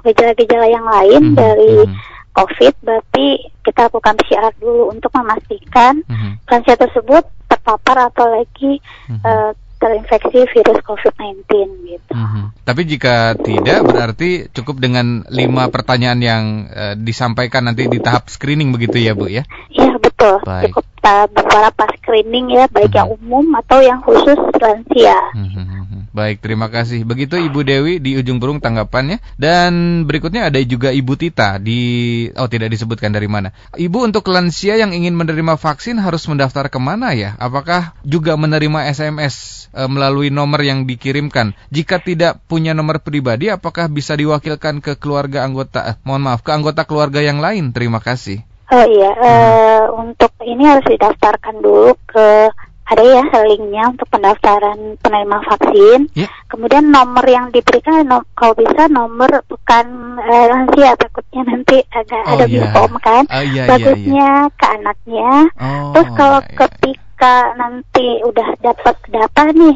gejala-gejala 0.02 0.66
yang 0.66 0.86
lain 0.86 1.22
mm-hmm. 1.32 1.38
dari 1.38 1.74
mm-hmm. 1.86 2.18
COVID, 2.30 2.74
berarti 2.82 3.26
kita 3.66 3.90
lakukan 3.90 4.14
PCR 4.16 4.54
dulu 4.56 4.94
untuk 4.94 5.10
memastikan 5.14 6.00
mm-hmm. 6.06 6.32
lansia 6.46 6.76
tersebut 6.78 7.26
terpapar 7.50 8.10
atau 8.10 8.30
lagi 8.30 8.78
mm-hmm. 9.10 9.22
uh, 9.26 9.52
terinfeksi 9.80 10.44
virus 10.52 10.80
COVID-19 10.84 11.40
gitu. 11.88 12.12
Mm 12.12 12.26
-hmm. 12.28 12.44
Tapi 12.68 12.82
jika 12.84 13.32
tidak 13.40 13.80
berarti 13.88 14.52
cukup 14.52 14.76
dengan 14.76 15.24
lima 15.32 15.72
pertanyaan 15.72 16.20
yang 16.20 16.44
uh, 16.68 16.94
disampaikan 17.00 17.64
nanti 17.64 17.88
di 17.88 17.96
tahap 17.96 18.28
screening 18.28 18.76
begitu 18.76 19.00
ya 19.00 19.16
Bu 19.16 19.32
ya? 19.32 19.48
Iya 19.72 19.96
betul. 19.96 20.44
Baik. 20.44 20.70
Cukup 20.70 20.84
uh, 21.04 21.26
beberapa 21.30 21.84
screening 22.00 22.52
ya 22.52 22.64
baik 22.70 22.90
mm 22.90 22.92
-hmm. 22.92 22.98
yang 22.98 23.08
umum 23.16 23.44
atau 23.60 23.78
yang 23.80 24.00
khusus 24.04 24.38
lansia. 24.60 25.18
Mm 25.34 25.48
-hmm. 25.48 25.80
Baik, 26.10 26.42
terima 26.42 26.66
kasih. 26.66 27.06
Begitu 27.06 27.38
Ibu 27.38 27.62
Dewi 27.62 28.02
di 28.02 28.18
ujung 28.18 28.42
burung 28.42 28.58
tanggapannya. 28.58 29.22
Dan 29.38 30.02
berikutnya 30.10 30.50
ada 30.50 30.58
juga 30.66 30.90
Ibu 30.90 31.14
Tita 31.14 31.62
di 31.62 32.26
oh 32.34 32.50
tidak 32.50 32.74
disebutkan 32.74 33.14
dari 33.14 33.30
mana. 33.30 33.54
Ibu 33.78 34.10
untuk 34.10 34.26
lansia 34.26 34.74
yang 34.74 34.90
ingin 34.90 35.14
menerima 35.14 35.54
vaksin 35.54 36.02
harus 36.02 36.26
mendaftar 36.26 36.66
ke 36.66 36.82
mana 36.82 37.14
ya? 37.14 37.38
Apakah 37.38 37.94
juga 38.02 38.34
menerima 38.34 38.90
SMS 38.90 39.66
e, 39.70 39.86
melalui 39.86 40.34
nomor 40.34 40.58
yang 40.66 40.82
dikirimkan? 40.82 41.54
Jika 41.70 42.02
tidak 42.02 42.42
punya 42.50 42.74
nomor 42.74 42.98
pribadi, 42.98 43.46
apakah 43.46 43.86
bisa 43.86 44.18
diwakilkan 44.18 44.82
ke 44.82 44.98
keluarga 44.98 45.46
anggota? 45.46 45.94
Eh, 45.94 45.96
mohon 46.02 46.26
maaf, 46.26 46.42
ke 46.42 46.50
anggota 46.50 46.82
keluarga 46.90 47.22
yang 47.22 47.38
lain. 47.38 47.70
Terima 47.70 48.02
kasih. 48.02 48.49
Oh 48.70 48.86
iya, 48.86 49.10
hmm. 49.10 49.26
uh, 49.26 49.84
untuk 49.98 50.30
ini 50.46 50.62
harus 50.62 50.86
didaftarkan 50.86 51.58
dulu 51.58 51.90
ke 52.06 52.46
ada 52.90 53.06
ya 53.06 53.22
linknya 53.46 53.86
untuk 53.94 54.06
pendaftaran 54.10 54.98
penerima 54.98 55.38
vaksin. 55.46 56.10
Yeah. 56.18 56.30
Kemudian 56.50 56.90
nomor 56.90 57.22
yang 57.22 57.54
diberikan 57.54 58.02
nom 58.02 58.26
kalau 58.34 58.58
bisa 58.58 58.90
nomor 58.90 59.30
bukan 59.46 60.18
uh, 60.18 60.44
lansia 60.50 60.98
takutnya 60.98 61.46
nanti 61.46 61.86
agak 61.94 62.22
oh, 62.26 62.34
ada 62.34 62.44
yeah. 62.50 62.90
kan. 62.98 63.24
Oh, 63.30 63.42
yeah, 63.46 63.46
iya, 63.46 63.64
Bagusnya 63.70 64.10
yeah, 64.10 64.42
yeah. 64.42 64.58
ke 64.58 64.66
anaknya. 64.74 65.30
Oh, 65.54 65.90
Terus 65.94 66.08
kalau 66.18 66.40
yeah, 66.42 66.50
iya. 66.50 66.58
ketika 66.66 67.34
nanti 67.54 68.06
udah 68.26 68.48
dapat 68.58 68.96
data 69.06 69.42
nih 69.54 69.74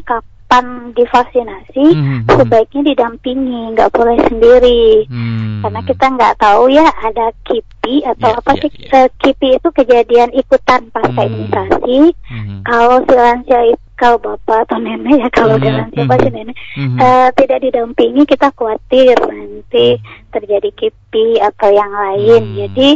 kapan 0.55 0.95
divaksinasi 0.95 1.85
hmm. 1.99 2.31
sebaiknya 2.31 2.83
didampingi, 2.95 3.75
nggak 3.75 3.91
boleh 3.91 4.19
sendiri. 4.31 5.03
Hmm. 5.11 5.67
Karena 5.67 5.81
kita 5.83 6.07
nggak 6.15 6.35
tahu 6.39 6.71
ya 6.71 6.87
ada 7.03 7.35
KIPI 7.43 8.07
atau 8.15 8.31
yeah, 8.31 8.39
apa 8.39 8.51
yeah, 8.55 8.61
sih 8.63 8.71
yeah. 8.87 9.07
KIPI 9.19 9.49
itu 9.59 9.69
kejadian 9.75 10.31
ikutan 10.31 10.87
pasca 10.95 11.11
hmm. 11.11 11.27
imunisasi. 11.27 11.99
Hmm. 12.31 12.59
Kalau 12.63 13.03
si 13.03 13.15
lansia 13.19 13.61
itu 13.75 13.83
kalau 13.95 14.19
bapak 14.19 14.67
atau 14.67 14.79
nenek 14.83 15.23
ya 15.23 15.29
kalau 15.31 15.55
mm-hmm. 15.55 15.71
lansia 15.71 16.03
mm-hmm. 16.03 16.11
pasien 16.11 16.35
nenek 16.35 16.57
mm-hmm. 16.75 16.99
uh, 16.99 17.31
tidak 17.39 17.59
didampingi 17.63 18.27
kita 18.27 18.51
khawatir 18.51 19.15
nanti 19.15 20.03
terjadi 20.35 20.69
KIPI 20.75 21.27
atau 21.39 21.71
yang 21.71 21.95
lain. 21.95 22.43
Mm-hmm. 22.43 22.59
Jadi 22.59 22.91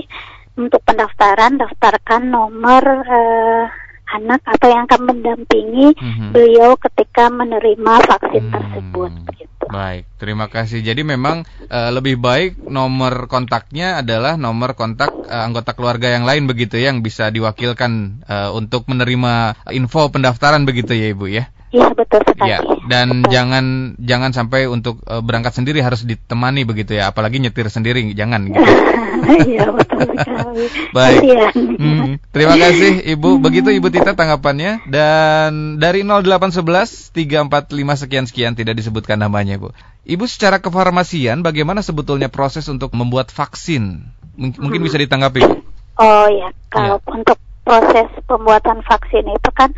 untuk 0.58 0.82
pendaftaran 0.82 1.54
daftarkan 1.54 2.22
nomor 2.34 2.82
uh, 3.06 3.70
anak 4.18 4.42
atau 4.42 4.68
yang 4.68 4.85
akan 4.90 5.02
mendampingi 5.14 5.94
mm-hmm. 5.94 6.31
beliau 6.35 6.74
ketika 6.76 7.31
menerima 7.31 7.92
vaksin 8.04 8.42
mm-hmm. 8.42 8.54
tersebut. 8.54 9.11
Gitu. 9.38 9.64
Baik, 9.68 10.04
terima 10.16 10.46
kasih. 10.48 10.81
Jadi 10.81 11.04
memang 11.04 11.44
uh, 11.68 11.90
lebih 11.92 12.18
baik 12.18 12.59
nomor 12.66 13.28
kontaknya 13.28 14.00
adalah 14.00 14.35
nomor 14.40 14.74
kontak 14.74 15.12
uh, 15.12 15.44
anggota 15.44 15.76
keluarga 15.76 16.09
yang 16.09 16.24
lain 16.24 16.48
begitu 16.48 16.81
ya, 16.81 16.90
yang 16.90 17.04
bisa 17.04 17.28
diwakilkan 17.28 18.24
uh, 18.24 18.50
untuk 18.57 18.88
menerima 18.88 19.61
info 19.70 20.09
pendaftaran 20.09 20.64
begitu 20.64 20.96
ya 20.96 21.12
Ibu 21.12 21.26
ya. 21.28 21.44
Iya 21.68 21.92
betul 21.92 22.24
sekali. 22.38 22.55
Ya, 22.55 22.62
dan 22.87 23.27
betul. 23.27 23.31
jangan 23.35 23.64
jangan 23.98 24.31
sampai 24.31 24.70
untuk 24.70 25.03
uh, 25.11 25.18
berangkat 25.18 25.59
sendiri 25.59 25.83
harus 25.83 26.07
ditemani 26.07 26.62
begitu 26.62 26.94
ya, 26.94 27.11
apalagi 27.11 27.42
nyetir 27.42 27.66
sendiri 27.66 28.07
jangan 28.14 28.46
gitu. 28.55 28.62
Iya 29.29 29.74
betul 29.74 30.14
sekali. 30.14 30.64
Baik. 30.96 31.20
Hmm, 31.59 32.22
terima 32.31 32.55
kasih 32.55 33.03
Ibu. 33.18 33.42
Begitu 33.42 33.74
Ibu 33.74 33.90
Tita 33.90 34.14
tanggapannya 34.14 34.88
dan 34.88 35.77
dari 35.83 36.07
0811 36.07 37.12
345 37.12 38.03
sekian 38.07 38.24
sekian 38.31 38.53
tidak 38.55 38.79
disebutkan 38.79 39.18
namanya 39.18 39.59
Bu. 39.59 39.74
Ibu 40.07 40.24
secara 40.31 40.62
kefarmasian 40.62 41.42
bagaimana 41.42 41.83
sebetulnya 41.83 42.31
proses 42.31 42.70
untuk 42.70 42.94
membuat 42.94 43.35
vaksin? 43.35 44.07
M 44.38 44.55
mungkin 44.55 44.81
hmm. 44.81 44.87
bisa 44.87 44.96
ditanggapi 45.03 45.42
Bu. 45.44 45.66
Oh 45.98 46.27
ya, 46.31 46.48
kalau 46.70 47.03
ya. 47.03 47.11
untuk 47.11 47.38
proses 47.66 48.09
pembuatan 48.24 48.81
vaksin 48.87 49.29
itu 49.29 49.51
kan 49.53 49.74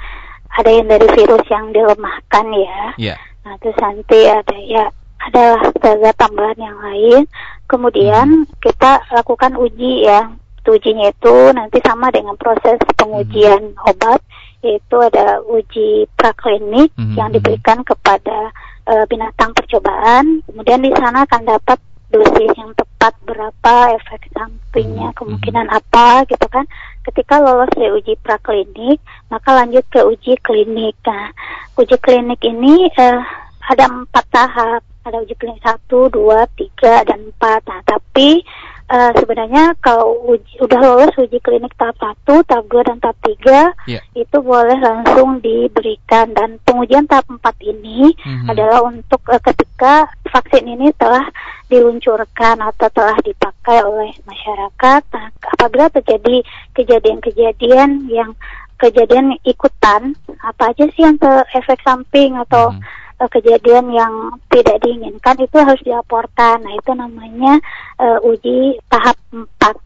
ada 0.59 0.71
yang 0.71 0.87
dari 0.91 1.07
virus 1.15 1.45
yang 1.47 1.71
dilemahkan 1.71 2.47
ya. 2.51 2.81
Yeah. 2.99 3.19
Nah 3.47 3.55
terus 3.63 3.79
nanti 3.79 4.27
ada 4.27 4.57
ya 4.59 4.85
adalah 5.21 5.71
zat 5.79 6.17
tambahan 6.17 6.59
yang 6.59 6.79
lain. 6.81 7.23
Kemudian 7.71 8.27
hmm. 8.47 8.59
kita 8.65 9.05
lakukan 9.15 9.55
uji 9.55 10.09
ya. 10.09 10.33
Ujinya 10.71 11.11
itu 11.11 11.35
nanti 11.51 11.83
sama 11.83 12.15
dengan 12.15 12.39
proses 12.39 12.79
pengujian 12.95 13.75
hmm. 13.75 13.91
obat, 13.91 14.23
yaitu 14.63 15.03
ada 15.03 15.43
uji 15.43 16.07
praklinik 16.15 16.95
hmm. 16.95 17.19
yang 17.19 17.35
diberikan 17.35 17.83
kepada 17.83 18.55
uh, 18.87 19.03
binatang 19.11 19.51
percobaan. 19.51 20.47
Kemudian 20.47 20.87
di 20.87 20.95
sana 20.95 21.27
akan 21.27 21.43
dapat 21.43 21.79
dosis 22.11 22.55
yang 22.55 22.71
tepat 22.79 23.15
berapa 23.27 23.75
efek 23.99 24.31
sampingnya 24.31 25.11
hmm. 25.11 25.17
kemungkinan 25.19 25.67
apa 25.75 26.27
gitu 26.27 26.47
kan 26.47 26.67
ketika 27.09 27.41
lolos 27.41 27.71
dari 27.73 27.93
uji 27.95 28.15
praklinik 28.21 29.01
maka 29.33 29.57
lanjut 29.57 29.85
ke 29.89 30.01
uji 30.05 30.37
klinik. 30.45 30.97
Nah 31.07 31.33
uji 31.79 31.97
klinik 32.01 32.41
ini 32.45 32.91
uh, 32.97 33.23
ada 33.71 33.85
empat 33.89 34.25
tahap. 34.29 34.83
Ada 35.01 35.25
uji 35.25 35.35
klinik 35.41 35.65
satu 35.65 36.13
dua 36.13 36.45
tiga 36.55 37.07
dan 37.09 37.33
empat. 37.33 37.65
Nah 37.65 37.81
tapi 37.89 38.45
uh, 38.91 39.11
sebenarnya 39.15 39.73
kalau 39.79 40.19
uji, 40.35 40.59
udah 40.61 40.81
lolos 40.83 41.15
uji 41.17 41.39
klinik 41.41 41.73
tahap 41.79 41.97
satu, 42.03 42.43
tahap 42.45 42.67
dua 42.67 42.83
dan 42.83 42.99
tahap 42.99 43.19
tiga 43.23 43.61
yeah. 43.87 44.03
itu 44.19 44.37
boleh 44.43 44.77
langsung 44.83 45.39
diberikan 45.39 46.35
dan 46.35 46.59
pengujian 46.67 47.07
tahap 47.07 47.31
empat 47.31 47.55
ini 47.63 48.13
mm-hmm. 48.13 48.51
adalah 48.51 48.83
untuk 48.85 49.23
uh, 49.31 49.41
ketika 49.41 50.11
vaksin 50.27 50.67
ini 50.67 50.91
telah 50.99 51.25
diluncurkan 51.71 52.59
atau 52.59 52.91
telah 52.91 53.17
dipakai 53.23 53.87
oleh 53.87 54.11
masyarakat. 54.27 55.03
Nah, 55.15 55.27
apabila 55.55 55.87
terjadi 55.95 56.43
kejadian-kejadian 56.75 58.11
yang 58.11 58.35
kejadian 58.81 59.37
ikutan, 59.47 60.19
apa 60.43 60.75
aja 60.75 60.89
sih 60.97 61.07
yang 61.07 61.17
efek 61.55 61.79
samping 61.87 62.35
atau 62.37 62.75
mm-hmm 62.75 63.00
uh, 63.21 63.29
kejadian 63.29 63.93
yang 63.93 64.41
tidak 64.49 64.81
diinginkan 64.83 65.37
itu 65.39 65.57
harus 65.61 65.81
dilaporkan. 65.85 66.65
Nah, 66.65 66.73
itu 66.75 66.91
namanya 66.97 67.61
uh, 68.01 68.19
uji 68.25 68.81
tahap 68.89 69.17
4 69.31 69.45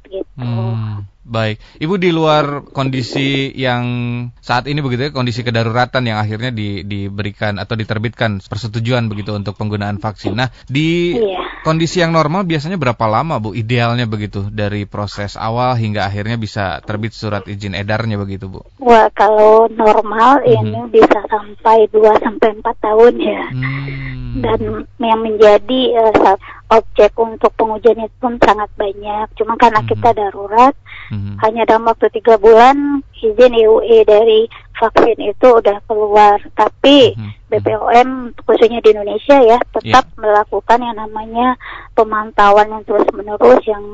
gitu. 0.09 0.39
Hmm. 0.39 1.03
Baik, 1.25 1.57
Ibu 1.81 1.97
di 1.97 2.13
luar 2.13 2.69
kondisi 2.69 3.49
yang 3.57 3.85
saat 4.45 4.69
ini 4.69 4.85
begitu 4.85 5.09
ya, 5.09 5.11
kondisi 5.11 5.41
kedaruratan 5.41 6.05
yang 6.05 6.21
akhirnya 6.21 6.53
di, 6.53 6.85
diberikan 6.85 7.57
atau 7.57 7.81
diterbitkan 7.81 8.45
persetujuan 8.45 9.09
begitu 9.09 9.33
untuk 9.33 9.57
penggunaan 9.57 10.05
vaksin. 10.05 10.37
Nah, 10.37 10.53
di 10.69 11.17
iya. 11.17 11.65
kondisi 11.65 12.05
yang 12.05 12.13
normal 12.13 12.45
biasanya 12.45 12.77
berapa 12.77 13.09
lama 13.09 13.41
Bu 13.41 13.57
idealnya 13.57 14.05
begitu 14.05 14.53
dari 14.53 14.85
proses 14.85 15.41
awal 15.41 15.81
hingga 15.81 16.05
akhirnya 16.05 16.37
bisa 16.37 16.85
terbit 16.85 17.17
surat 17.17 17.49
izin 17.49 17.73
edarnya 17.73 18.21
begitu 18.21 18.53
Bu? 18.53 18.61
Wah, 18.85 19.09
kalau 19.17 19.65
normal 19.73 20.45
mm 20.45 20.47
-hmm. 20.47 20.61
ini 20.61 20.81
bisa 20.93 21.25
sampai 21.25 21.89
2 21.89 22.21
sampai 22.21 22.49
4 22.61 22.85
tahun 22.85 23.13
ya. 23.17 23.43
Hmm. 23.49 24.14
Dan 24.43 24.89
yang 24.99 25.21
menjadi 25.23 25.81
uh, 26.01 26.37
objek 26.75 27.15
untuk 27.21 27.55
pengujian 27.55 28.03
itu 28.03 28.17
pun 28.19 28.35
sangat 28.43 28.67
banyak. 28.75 29.27
Cuma 29.39 29.55
karena 29.55 29.81
hmm. 29.85 29.89
kita 29.95 30.11
darurat, 30.17 30.75
hmm. 31.13 31.39
hanya 31.45 31.63
dalam 31.69 31.87
waktu 31.87 32.11
tiga 32.11 32.35
bulan 32.41 33.05
izin 33.21 33.55
EUE 33.55 34.03
dari 34.09 34.51
vaksin 34.75 35.19
itu 35.23 35.47
udah 35.47 35.79
keluar. 35.87 36.43
Tapi 36.59 37.15
hmm. 37.15 37.33
BPOM 37.53 38.09
khususnya 38.43 38.83
di 38.83 38.91
Indonesia 38.91 39.39
ya 39.39 39.59
tetap 39.71 40.05
yeah. 40.11 40.19
melakukan 40.19 40.79
yang 40.83 40.97
namanya 40.99 41.55
pemantauan 41.95 42.67
yang 42.67 42.83
terus 42.83 43.07
menerus 43.15 43.63
yang 43.71 43.85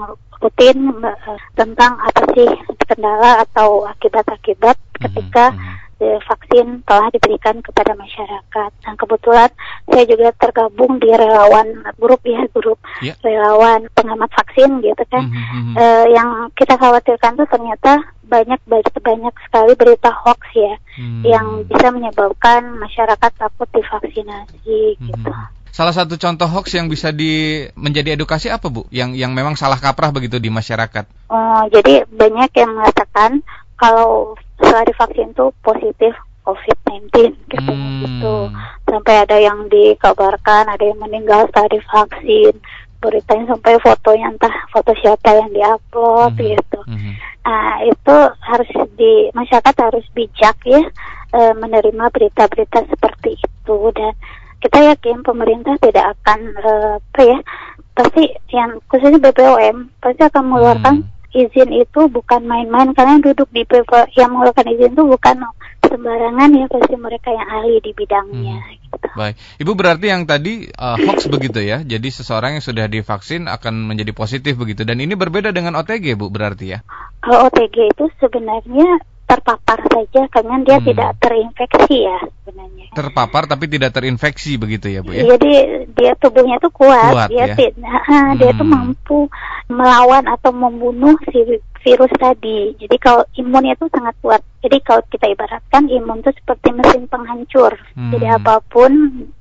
rutin 0.40 0.88
uh, 1.04 1.36
tentang 1.52 2.00
apa 2.00 2.24
sih 2.32 2.48
kendala 2.88 3.44
atau 3.44 3.84
akibat-akibat 3.84 4.80
ketika 4.96 5.52
hmm 5.52 5.89
vaksin 6.00 6.80
telah 6.88 7.08
diberikan 7.12 7.60
kepada 7.60 7.92
masyarakat. 7.92 8.70
Dan 8.80 8.94
kebetulan 8.96 9.50
saya 9.86 10.04
juga 10.08 10.28
tergabung 10.40 10.96
di 10.96 11.10
relawan 11.12 11.84
grup 12.00 12.22
ya 12.24 12.44
grup 12.50 12.80
yeah. 13.04 13.16
relawan 13.20 13.86
pengamat 13.92 14.30
vaksin 14.32 14.80
gitu 14.80 15.04
kan. 15.12 15.28
Mm 15.28 15.36
-hmm. 15.36 15.74
uh, 15.76 16.06
yang 16.08 16.28
kita 16.56 16.74
khawatirkan 16.80 17.36
tuh 17.36 17.48
ternyata 17.48 18.00
banyak 18.30 18.60
banyak 19.02 19.34
sekali 19.50 19.72
berita 19.74 20.14
hoax 20.14 20.40
ya 20.54 20.78
hmm. 21.02 21.22
yang 21.26 21.46
bisa 21.66 21.90
menyebabkan 21.90 22.78
masyarakat 22.78 23.30
takut 23.34 23.66
divaksinasi 23.74 24.94
hmm. 24.94 25.06
gitu. 25.10 25.30
Salah 25.70 25.94
satu 25.94 26.14
contoh 26.14 26.46
hoax 26.46 26.78
yang 26.78 26.86
bisa 26.86 27.10
di 27.10 27.66
menjadi 27.74 28.14
edukasi 28.14 28.50
apa 28.50 28.70
bu? 28.70 28.86
Yang 28.90 29.18
yang 29.18 29.32
memang 29.34 29.58
salah 29.58 29.78
kaprah 29.78 30.14
begitu 30.14 30.38
di 30.38 30.50
masyarakat? 30.50 31.30
Oh, 31.30 31.62
jadi 31.70 32.06
banyak 32.10 32.50
yang 32.54 32.70
mengatakan 32.74 33.42
kalau 33.78 34.34
setelah 34.60 34.84
divaksin 34.84 35.32
tuh 35.32 35.50
positif 35.64 36.12
COVID-19 36.44 37.36
gitu, 37.48 37.72
hmm. 37.72 38.00
gitu. 38.04 38.36
Sampai 38.88 39.14
ada 39.24 39.36
yang 39.36 39.68
dikabarkan 39.68 40.68
ada 40.68 40.84
yang 40.84 40.98
meninggal 41.00 41.48
setelah 41.50 41.70
divaksin. 41.72 42.54
Beritanya 43.00 43.56
sampai 43.56 43.80
fotonya 43.80 44.28
entah 44.28 44.54
foto 44.68 44.92
siapa 45.00 45.32
yang 45.32 45.50
diupload 45.56 46.36
hmm. 46.36 46.44
gitu. 46.52 46.80
Hmm. 46.84 47.12
Nah 47.40 47.80
itu 47.88 48.16
harus 48.44 48.70
di 49.00 49.32
masyarakat 49.32 49.74
harus 49.80 50.04
bijak 50.12 50.56
ya 50.68 50.82
e, 51.32 51.40
menerima 51.56 52.12
berita-berita 52.12 52.84
seperti 52.92 53.40
itu 53.40 53.78
dan 53.96 54.12
kita 54.60 54.92
yakin 54.92 55.24
pemerintah 55.24 55.72
tidak 55.80 56.12
akan 56.20 56.52
e, 56.60 56.72
apa 57.00 57.22
ya 57.24 57.38
pasti 57.96 58.28
yang 58.52 58.76
khususnya 58.92 59.16
BPOM 59.16 59.88
pasti 60.04 60.20
akan 60.20 60.42
mengeluarkan 60.44 60.96
hmm 61.00 61.19
izin 61.30 61.70
itu 61.70 62.00
bukan 62.10 62.42
main-main 62.42 62.90
karena 62.94 63.18
yang 63.18 63.24
duduk 63.30 63.48
di 63.54 63.62
PP 63.62 63.86
yang 64.18 64.34
mengeluarkan 64.34 64.66
izin 64.74 64.92
itu 64.98 65.04
bukan 65.06 65.36
sembarangan 65.86 66.50
ya 66.54 66.66
pasti 66.70 66.96
mereka 66.98 67.28
yang 67.30 67.48
ahli 67.50 67.78
di 67.82 67.92
bidangnya. 67.94 68.58
Hmm. 68.58 68.78
Gitu. 68.90 69.06
Baik, 69.14 69.34
ibu 69.62 69.72
berarti 69.78 70.06
yang 70.10 70.22
tadi 70.26 70.66
uh, 70.74 70.98
hoax 70.98 71.30
begitu 71.30 71.62
ya? 71.62 71.82
Jadi 71.82 72.08
seseorang 72.10 72.58
yang 72.58 72.64
sudah 72.64 72.86
divaksin 72.90 73.46
akan 73.46 73.86
menjadi 73.86 74.10
positif 74.10 74.58
begitu 74.58 74.82
dan 74.82 74.98
ini 74.98 75.14
berbeda 75.14 75.54
dengan 75.54 75.78
OTG 75.78 76.18
bu 76.18 76.30
berarti 76.30 76.74
ya? 76.74 76.78
Kalau 77.22 77.46
OTG 77.46 77.94
itu 77.94 78.04
sebenarnya 78.18 79.02
terpapar 79.30 79.78
saja 79.86 80.22
karena 80.26 80.58
dia 80.66 80.82
hmm. 80.82 80.86
tidak 80.90 81.10
terinfeksi 81.22 81.96
ya 82.02 82.18
sebenarnya. 82.42 82.86
Terpapar 82.90 83.42
tapi 83.46 83.70
tidak 83.70 83.94
terinfeksi 83.94 84.58
begitu 84.58 84.90
ya 84.90 85.06
Bu 85.06 85.14
ya. 85.14 85.22
Jadi 85.22 85.52
dia 85.94 86.12
tubuhnya 86.18 86.58
itu 86.58 86.70
kuat, 86.74 87.14
kuat 87.14 87.28
dia 87.30 87.46
ya? 87.46 87.54
tidak 87.54 88.00
hmm. 88.10 88.30
dia 88.42 88.50
itu 88.50 88.64
mampu 88.66 89.30
melawan 89.70 90.26
atau 90.26 90.50
membunuh 90.50 91.14
si 91.30 91.62
virus 91.80 92.12
tadi. 92.18 92.74
Jadi 92.76 92.96
kalau 92.98 93.22
imunnya 93.38 93.78
itu 93.78 93.86
sangat 93.94 94.18
kuat. 94.18 94.42
Jadi 94.60 94.76
kalau 94.82 95.02
kita 95.08 95.26
ibaratkan 95.30 95.86
imun 95.86 96.20
itu 96.20 96.30
seperti 96.42 96.68
mesin 96.74 97.06
penghancur. 97.06 97.72
Hmm. 97.94 98.10
Jadi 98.10 98.26
apa 98.26 98.58
pun 98.66 98.90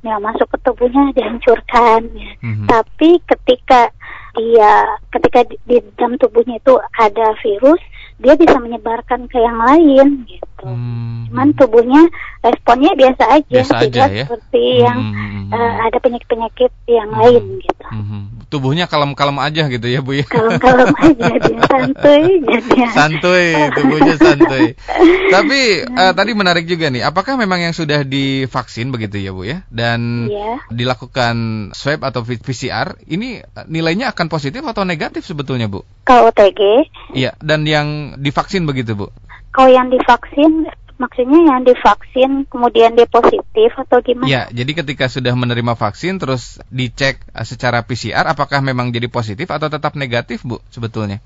yang 0.05 0.21
masuk 0.21 0.47
ke 0.53 0.57
tubuhnya 0.63 1.11
dihancurkan. 1.17 2.13
Hmm. 2.45 2.69
Tapi 2.69 3.19
ketika 3.25 3.91
dia 4.37 4.85
ketika 5.09 5.43
di, 5.49 5.57
di 5.65 5.77
dalam 5.97 6.15
tubuhnya 6.21 6.61
itu 6.61 6.77
ada 6.95 7.35
virus, 7.41 7.81
dia 8.19 8.35
bisa 8.35 8.59
menyebarkan 8.59 9.31
ke 9.31 9.39
yang 9.39 9.57
lain 9.57 10.27
gitu. 10.27 10.67
Hmm. 10.67 11.31
Cuman 11.31 11.55
tubuhnya 11.55 12.03
responnya 12.43 12.91
biasa 12.97 13.23
aja, 13.31 13.47
biasa 13.47 13.73
tidak 13.87 14.07
aja, 14.07 14.11
ya? 14.11 14.25
seperti 14.27 14.63
hmm. 14.63 14.81
yang 14.83 14.99
uh, 15.55 15.73
ada 15.87 15.97
penyakit-penyakit 16.03 16.71
yang 16.91 17.09
hmm. 17.15 17.19
lain 17.23 17.43
gitu. 17.63 17.85
Hmm. 17.87 18.23
Tubuhnya 18.49 18.89
kalem-kalem 18.89 19.37
aja 19.39 19.69
gitu 19.69 19.87
ya 19.87 20.01
Bu 20.01 20.17
ya. 20.17 20.25
Kalem-kalem 20.25 20.89
aja 20.89 21.27
dia 21.45 21.59
santuy 21.69 22.23
jadi. 22.43 22.77
Santuy, 22.91 23.47
tubuhnya 23.77 24.15
santuy. 24.17 24.73
Tapi 25.37 25.59
uh, 25.85 26.13
tadi 26.17 26.31
menarik 26.33 26.65
juga 26.65 26.89
nih, 26.89 27.05
apakah 27.05 27.37
memang 27.37 27.61
yang 27.61 27.77
sudah 27.77 28.01
divaksin 28.01 28.89
begitu 28.89 29.21
ya 29.21 29.31
Bu 29.31 29.45
ya? 29.45 29.61
Dan 29.69 30.27
yeah. 30.27 30.57
dilakukan 30.73 31.69
swab 31.77 32.01
atau 32.01 32.25
PCR, 32.25 32.97
ini 33.05 33.45
nilainya 33.69 34.11
akan 34.11 34.27
positif 34.27 34.65
atau 34.65 34.81
negatif 34.81 35.23
sebetulnya 35.29 35.69
Bu? 35.69 35.85
Kalau 36.09 36.33
OTG? 36.33 36.89
Iya, 37.13 37.37
dan 37.37 37.69
yang 37.69 38.08
divaksin 38.17 38.65
begitu 38.65 38.97
Bu? 38.97 39.07
Kalau 39.53 39.69
yang 39.69 39.93
divaksin 39.93 40.65
maksudnya 40.99 41.39
yang 41.55 41.63
divaksin 41.63 42.43
kemudian 42.51 42.93
dia 42.93 43.07
positif 43.07 43.71
atau 43.73 44.03
gimana? 44.03 44.27
Ya, 44.27 44.41
jadi 44.51 44.83
ketika 44.83 45.07
sudah 45.07 45.31
menerima 45.33 45.73
vaksin 45.79 46.19
terus 46.19 46.59
dicek 46.69 47.23
eh, 47.31 47.45
secara 47.47 47.81
PCR 47.87 48.27
apakah 48.27 48.59
memang 48.59 48.91
jadi 48.91 49.07
positif 49.07 49.47
atau 49.49 49.71
tetap 49.71 49.95
negatif, 49.95 50.43
Bu, 50.43 50.59
sebetulnya? 50.69 51.23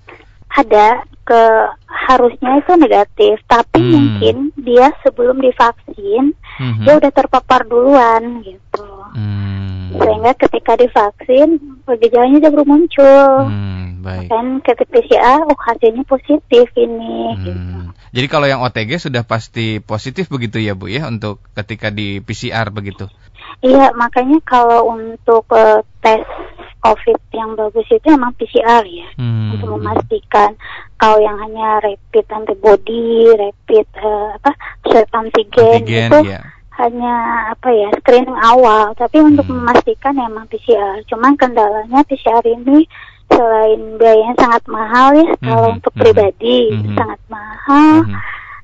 Ada 0.53 1.01
ke 1.25 1.41
harusnya 1.89 2.61
itu 2.61 2.71
negatif, 2.77 3.41
tapi 3.49 3.81
hmm. 3.81 3.89
mungkin 3.89 4.35
dia 4.61 4.93
sebelum 5.01 5.41
divaksin 5.41 6.37
hmm. 6.37 6.85
dia 6.85 6.93
udah 7.01 7.11
terpapar 7.11 7.65
duluan 7.65 8.45
gitu. 8.45 8.85
Hmm. 9.17 9.97
Sehingga 9.97 10.37
ketika 10.37 10.77
divaksin 10.77 11.57
gejalanya 11.89 12.53
baru 12.53 12.65
muncul. 12.69 13.49
Hmm, 13.49 13.92
baik. 14.03 14.27
Dan 14.27 14.59
ketika 14.59 14.91
PCR 14.91 15.47
hasilnya 15.47 16.03
positif 16.03 16.67
ini 16.75 17.15
hmm. 17.31 17.43
gitu. 17.47 17.77
Jadi 18.13 18.27
kalau 18.29 18.45
yang 18.45 18.61
OTG 18.61 19.01
sudah 19.01 19.23
pasti 19.25 19.81
positif 19.81 20.29
begitu 20.29 20.61
ya 20.61 20.77
Bu 20.77 20.91
ya 20.91 21.09
untuk 21.09 21.41
ketika 21.57 21.89
di 21.89 22.21
PCR 22.21 22.69
begitu? 22.69 23.09
Iya 23.63 23.95
makanya 23.95 24.43
kalau 24.43 24.91
untuk 24.91 25.47
uh, 25.55 25.81
tes 26.03 26.27
COVID 26.83 27.19
yang 27.31 27.55
bagus 27.55 27.87
itu 27.87 28.07
emang 28.11 28.35
PCR 28.35 28.83
ya 28.83 29.07
hmm. 29.15 29.55
untuk 29.55 29.79
memastikan 29.79 30.51
kalau 30.99 31.19
yang 31.19 31.35
hanya 31.39 31.83
rapid 31.83 32.25
antibody, 32.31 33.27
rapid 33.35 33.87
uh, 33.99 34.35
apa 34.39 34.51
swab 34.87 35.09
antigen, 35.15 35.83
antigen 35.83 36.11
itu 36.11 36.19
ya. 36.31 36.41
hanya 36.79 37.13
apa 37.51 37.69
ya 37.75 37.89
screening 37.99 38.39
awal. 38.39 38.95
Tapi 38.95 39.19
untuk 39.19 39.47
hmm. 39.47 39.63
memastikan 39.63 40.15
emang 40.15 40.47
PCR. 40.47 41.03
Cuman 41.07 41.35
kendalanya 41.35 42.07
PCR 42.07 42.43
ini 42.47 42.87
selain 43.31 43.81
biayanya 43.97 44.35
sangat 44.37 44.63
mahal 44.67 45.07
ya 45.15 45.25
mm 45.25 45.35
-hmm. 45.35 45.45
kalau 45.47 45.67
untuk 45.75 45.93
-hmm. 45.93 46.01
pribadi 46.03 46.59
mm 46.71 46.79
-hmm. 46.79 46.95
sangat 46.97 47.21
mahal 47.27 47.95
mm 48.03 48.09
-hmm. 48.09 48.21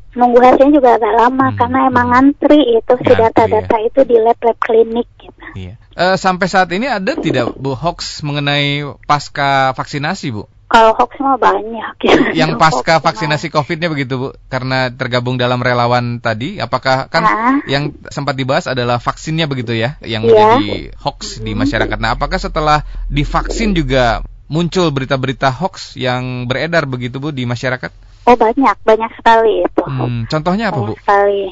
nunggu 0.09 0.39
hasilnya 0.41 0.73
juga 0.73 0.89
agak 0.97 1.13
lama 1.15 1.35
mm 1.35 1.49
-hmm. 1.49 1.59
karena 1.59 1.79
emang 1.87 2.07
ngantri 2.11 2.59
itu 2.77 2.93
si 3.05 3.11
data-data 3.13 3.75
ya. 3.77 3.85
itu 3.87 3.99
di 4.05 4.15
lab-lab 4.19 4.57
klinik 4.57 5.07
gitu. 5.19 5.45
Iya. 5.55 5.73
Uh, 5.99 6.15
sampai 6.15 6.47
saat 6.47 6.69
ini 6.71 6.87
ada 6.87 7.11
tidak 7.17 7.59
Bu 7.59 7.75
hoax 7.75 8.23
mengenai 8.23 8.87
pasca 9.03 9.75
vaksinasi 9.75 10.31
Bu? 10.31 10.47
Kalau 10.69 10.93
hoax 10.93 11.17
mah 11.17 11.33
banyak. 11.41 11.93
Ya. 12.05 12.45
Yang 12.45 12.61
pasca 12.61 13.01
vaksinasi 13.01 13.49
COVID-nya 13.49 13.89
begitu 13.89 14.13
Bu, 14.21 14.27
karena 14.53 14.93
tergabung 14.93 15.41
dalam 15.41 15.57
relawan 15.57 16.21
tadi, 16.21 16.61
apakah 16.61 17.09
kan 17.09 17.25
nah. 17.25 17.57
yang 17.65 17.97
sempat 18.13 18.37
dibahas 18.37 18.69
adalah 18.69 19.01
vaksinnya 19.01 19.49
begitu 19.49 19.73
ya, 19.73 19.97
yang 20.05 20.21
yeah. 20.29 20.61
menjadi 20.61 20.93
hoax 21.01 21.41
di 21.41 21.57
masyarakat. 21.57 21.97
Nah, 21.97 22.13
apakah 22.13 22.37
setelah 22.37 22.85
divaksin 23.09 23.73
juga 23.73 24.21
muncul 24.49 24.89
berita-berita 24.89 25.53
hoax 25.53 25.93
yang 25.95 26.49
beredar 26.49 26.89
begitu 26.89 27.21
Bu 27.21 27.29
di 27.29 27.45
masyarakat? 27.45 27.93
Oh 28.25 28.35
banyak, 28.35 28.75
banyak 28.83 29.11
sekali 29.15 29.63
itu. 29.63 29.83
Hmm, 29.85 30.25
contohnya 30.25 30.73
apa 30.73 30.81
banyak 30.81 30.97
Bu? 30.97 31.01
sekali. 31.05 31.43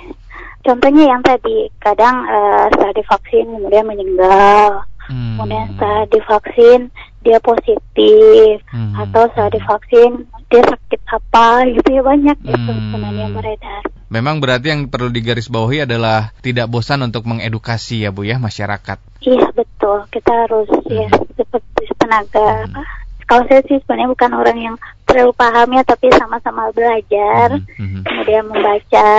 Contohnya 0.66 1.04
yang 1.16 1.22
tadi 1.24 1.72
kadang 1.80 2.28
uh, 2.28 2.68
setelah 2.74 2.94
divaksin 2.98 3.46
kemudian 3.48 3.86
meninggal, 3.88 4.84
hmm. 5.08 5.40
kemudian 5.40 5.66
setelah 5.78 6.04
divaksin 6.12 6.80
dia 7.24 7.40
positif, 7.40 8.54
hmm. 8.74 8.94
atau 9.08 9.24
setelah 9.32 9.52
divaksin 9.54 10.12
dia 10.48 10.64
sakit 10.64 11.02
apa 11.12 11.68
gitu 11.76 11.90
ya 11.92 12.02
banyak 12.04 12.38
hmm. 12.40 12.52
itu 12.56 12.72
sebenarnya 12.72 13.24
yang 13.28 13.36
beredar. 13.36 13.82
Memang 14.08 14.40
berarti 14.40 14.68
yang 14.72 14.82
perlu 14.88 15.12
digarisbawahi 15.12 15.84
adalah 15.84 16.32
tidak 16.40 16.72
bosan 16.72 17.04
untuk 17.04 17.28
mengedukasi 17.28 18.08
ya 18.08 18.16
Bu 18.16 18.24
ya 18.24 18.40
masyarakat. 18.40 18.98
Iya 19.20 19.48
betul, 19.52 20.08
kita 20.08 20.32
harus 20.48 20.72
ya, 20.88 21.12
hmm. 21.12 21.20
ya 21.36 21.44
seperti 21.44 21.84
tenaga 22.00 22.48
hmm. 22.48 22.66
apa? 22.72 22.82
Kalau 23.28 23.44
saya 23.52 23.60
sih 23.68 23.76
sebenarnya 23.84 24.16
bukan 24.16 24.32
orang 24.40 24.58
yang 24.72 24.76
terlalu 25.04 25.36
paham 25.36 25.68
ya, 25.76 25.84
tapi 25.84 26.08
sama-sama 26.16 26.72
belajar, 26.72 27.60
hmm. 27.60 27.76
Hmm. 27.76 28.02
kemudian 28.08 28.48
membaca 28.48 29.12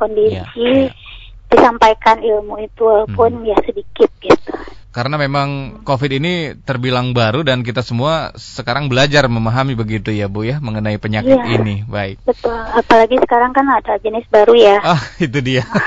kondisi, 0.00 0.32
yeah, 0.32 0.88
yeah. 0.88 0.92
disampaikan 1.52 2.24
ilmu 2.24 2.56
itu 2.64 2.80
walaupun 2.80 3.44
hmm. 3.44 3.52
ya 3.52 3.56
sedikit 3.68 4.08
gitu 4.24 4.52
karena 4.90 5.22
memang 5.22 5.78
COVID 5.86 6.18
ini 6.18 6.58
terbilang 6.66 7.14
baru 7.14 7.46
dan 7.46 7.62
kita 7.62 7.86
semua 7.86 8.34
sekarang 8.34 8.90
belajar 8.90 9.30
memahami 9.30 9.78
begitu 9.78 10.10
ya 10.10 10.26
Bu 10.26 10.42
ya 10.42 10.58
mengenai 10.58 10.98
penyakit 10.98 11.38
ya, 11.38 11.46
ini. 11.46 11.86
Baik. 11.86 12.18
Betul. 12.26 12.58
Apalagi 12.74 13.22
sekarang 13.22 13.54
kan 13.54 13.70
ada 13.70 14.02
jenis 14.02 14.26
baru 14.26 14.58
ya. 14.58 14.82
Ah, 14.90 14.98
itu 15.22 15.38
dia. 15.38 15.62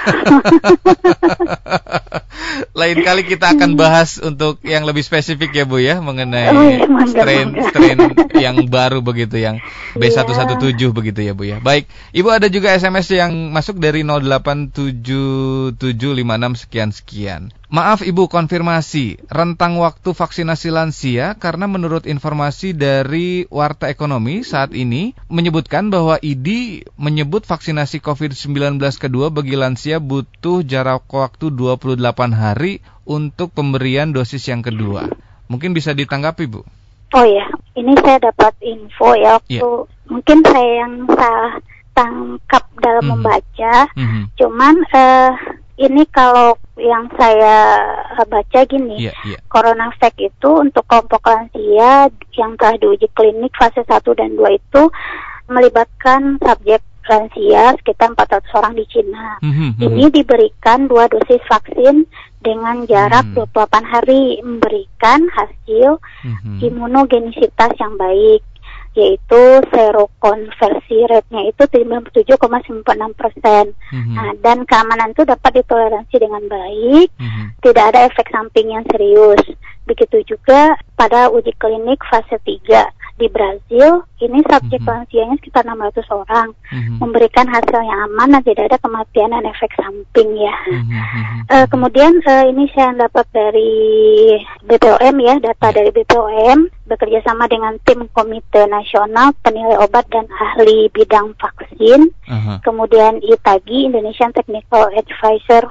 Lain 2.79 3.03
kali 3.03 3.27
kita 3.27 3.51
akan 3.51 3.75
bahas 3.75 4.15
untuk 4.23 4.63
yang 4.63 4.87
lebih 4.87 5.03
spesifik 5.03 5.51
ya 5.51 5.67
Bu 5.67 5.83
ya 5.83 5.99
mengenai 5.99 6.55
oh, 6.55 6.63
iya, 6.63 6.87
strain 7.03 7.51
strain 7.67 7.99
yang 8.39 8.55
baru 8.71 9.03
begitu 9.03 9.35
yang 9.35 9.59
B117 9.99 10.79
ya. 10.79 10.95
begitu 10.95 11.19
ya 11.19 11.35
Bu 11.35 11.43
ya. 11.43 11.59
Baik, 11.59 11.91
Ibu 12.15 12.31
ada 12.31 12.47
juga 12.47 12.71
SMS 12.71 13.11
yang 13.11 13.51
masuk 13.51 13.83
dari 13.83 14.07
087756 14.07 16.63
sekian 16.63 16.95
sekian. 16.95 17.51
Maaf 17.73 18.05
Ibu 18.05 18.29
konfirmasi, 18.29 19.17
rentang 19.33 19.81
waktu 19.81 20.13
vaksinasi 20.13 20.69
lansia 20.69 21.33
karena 21.41 21.65
menurut 21.65 22.05
informasi 22.05 22.77
dari 22.77 23.49
Warta 23.49 23.89
Ekonomi 23.89 24.45
saat 24.45 24.77
ini 24.77 25.17
menyebutkan 25.25 25.89
bahwa 25.89 26.21
ID 26.21 26.85
menyebut 27.01 27.49
vaksinasi 27.49 27.97
COVID-19 27.97 28.77
kedua 28.77 29.33
bagi 29.33 29.57
lansia 29.57 29.97
butuh 29.97 30.61
jarak 30.61 31.09
waktu 31.09 31.49
28 31.49 31.97
hari 32.37 32.85
untuk 33.09 33.49
pemberian 33.57 34.13
dosis 34.13 34.45
yang 34.45 34.61
kedua. 34.61 35.09
Mungkin 35.49 35.73
bisa 35.73 35.97
ditanggapi 35.97 36.45
Bu? 36.45 36.61
Oh 37.17 37.25
ya, 37.25 37.49
ini 37.73 37.97
saya 38.05 38.21
dapat 38.21 38.53
info 38.61 39.17
ya 39.17 39.41
waktu 39.41 39.57
yeah. 39.57 39.81
mungkin 40.13 40.45
saya 40.45 40.85
yang 40.85 41.09
salah 41.09 41.57
tangkap 41.97 42.69
dalam 42.77 43.01
mm 43.01 43.09
-hmm. 43.09 43.17
membaca. 43.17 43.75
Mm 43.97 44.05
-hmm. 44.05 44.23
Cuman 44.37 44.75
uh, 44.93 45.33
ini 45.77 46.05
kalau 46.13 46.53
yang 46.77 47.09
saya 47.17 47.81
baca 48.29 48.59
gini, 48.69 49.09
yeah, 49.09 49.15
yeah. 49.25 49.41
CoronaVac 49.49 50.13
itu 50.21 50.49
untuk 50.61 50.85
kelompok 50.85 51.25
lansia 51.25 52.13
yang 52.37 52.53
telah 52.61 52.77
diuji 52.77 53.09
klinik 53.17 53.53
fase 53.57 53.81
1 53.81 53.89
dan 54.13 54.37
2 54.37 54.59
itu 54.59 54.83
melibatkan 55.49 56.37
subjek 56.39 56.81
lansia 57.03 57.75
sekitar 57.81 58.15
400 58.15 58.57
orang 58.63 58.73
di 58.79 58.85
Cina. 58.87 59.41
Mm 59.43 59.51
-hmm. 59.51 59.69
Ini 59.81 60.05
diberikan 60.13 60.87
dua 60.87 61.11
dosis 61.11 61.43
vaksin 61.51 62.07
dengan 62.39 62.87
jarak 62.87 63.27
mm 63.27 63.43
-hmm. 63.43 63.51
28 63.51 63.93
hari 63.93 64.39
memberikan 64.39 65.19
hasil 65.35 65.99
mm 66.23 66.33
-hmm. 66.39 66.57
imunogenisitas 66.63 67.75
yang 67.75 67.99
baik 67.99 68.43
yaitu 68.93 69.41
serokonversi 70.23 70.97
rate-nya 71.11 71.51
itu 71.51 71.63
97,96 71.67 73.19
persen. 73.19 73.75
Mm-hmm. 73.91 74.15
Nah, 74.15 74.31
dan 74.39 74.63
keamanan 74.63 75.11
itu 75.11 75.27
dapat 75.27 75.51
ditoleransi 75.59 76.15
dengan 76.15 76.43
baik, 76.47 77.11
mm-hmm. 77.19 77.45
tidak 77.59 77.83
ada 77.91 77.99
efek 78.07 78.31
samping 78.31 78.71
yang 78.71 78.87
serius. 78.87 79.43
Begitu 79.83 80.23
juga 80.23 80.79
pada 80.95 81.27
uji 81.27 81.51
klinik 81.59 81.99
fase 82.07 82.39
3 82.39 83.02
di 83.13 83.29
Brazil, 83.29 84.03
ini 84.17 84.41
subjek 84.41 84.81
mm 84.81 84.87
-hmm. 84.89 84.93
lansianya 85.05 85.35
sekitar 85.37 85.63
600 85.69 86.01
orang, 86.09 86.49
mm 86.73 86.81
-hmm. 86.81 86.97
memberikan 86.97 87.45
hasil 87.45 87.79
yang 87.85 87.99
aman 88.09 88.33
dan 88.33 88.41
tidak 88.41 88.65
ada 88.73 88.77
kematian 88.81 89.29
dan 89.29 89.45
efek 89.45 89.71
samping 89.77 90.29
ya. 90.33 90.55
Mm 90.65 90.81
-hmm. 90.81 91.39
uh, 91.53 91.65
kemudian 91.69 92.17
uh, 92.25 92.43
ini 92.49 92.65
saya 92.73 92.97
dapat 92.97 93.25
dari 93.29 93.73
BPOM 94.65 95.15
ya, 95.21 95.35
data 95.37 95.67
dari 95.69 95.93
BPOM 95.93 96.57
bekerja 96.89 97.21
sama 97.23 97.45
dengan 97.47 97.77
tim 97.85 98.09
Komite 98.11 98.65
Nasional 98.67 99.31
Penilai 99.45 99.77
Obat 99.79 100.09
dan 100.09 100.25
Ahli 100.33 100.89
Bidang 100.89 101.37
Vaksin, 101.37 102.09
uh 102.27 102.33
-huh. 102.33 102.57
kemudian 102.65 103.21
ITAGI 103.21 103.93
Indonesian 103.93 104.33
Technical 104.33 104.89
Advisor 104.97 105.69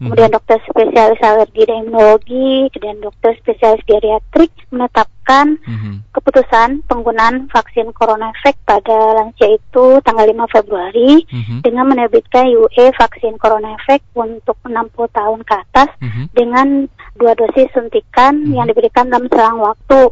kemudian 0.00 0.32
dokter 0.32 0.56
spesialis 0.64 1.20
alergi 1.20 1.62
dan 1.68 1.84
imunologi, 1.84 2.72
dan 2.80 2.96
dokter 3.04 3.36
spesialis 3.36 3.84
geriatrik 3.84 4.48
menetapkan 4.72 5.60
mm-hmm. 5.60 5.94
keputusan 6.16 6.80
penggunaan 6.88 7.52
vaksin 7.52 7.92
CoronaVac 7.92 8.56
pada 8.64 8.98
lansia 9.20 9.60
itu 9.60 10.00
tanggal 10.00 10.24
5 10.24 10.56
Februari 10.56 11.20
mm-hmm. 11.28 11.58
dengan 11.60 11.84
menerbitkan 11.92 12.48
UE 12.48 12.86
vaksin 12.96 13.36
CoronaVac 13.36 14.00
untuk 14.16 14.56
60 14.64 14.72
tahun 15.12 15.40
ke 15.44 15.54
atas 15.68 15.90
mm-hmm. 16.00 16.24
dengan 16.32 16.88
dua 17.20 17.36
dosis 17.36 17.68
suntikan 17.76 18.40
mm-hmm. 18.40 18.56
yang 18.56 18.66
diberikan 18.72 19.04
dalam 19.12 19.28
selang 19.28 19.60
waktu 19.60 20.08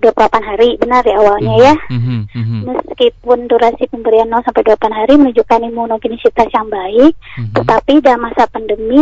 28 0.00 0.44
hari 0.44 0.76
benar 0.76 1.02
ya 1.02 1.16
awalnya 1.16 1.54
ya. 1.56 1.74
Mm 1.88 2.00
-hmm. 2.00 2.60
Meskipun 2.68 3.48
durasi 3.48 3.88
pemberian 3.88 4.28
0 4.28 4.44
sampai 4.44 4.62
28 4.64 4.92
hari 4.92 5.14
menunjukkan 5.16 5.60
imunogenisitas 5.72 6.48
yang 6.52 6.68
baik, 6.68 7.12
mm 7.16 7.42
-hmm. 7.42 7.54
tetapi 7.56 7.92
dalam 8.04 8.28
masa 8.28 8.44
pandemi 8.48 9.00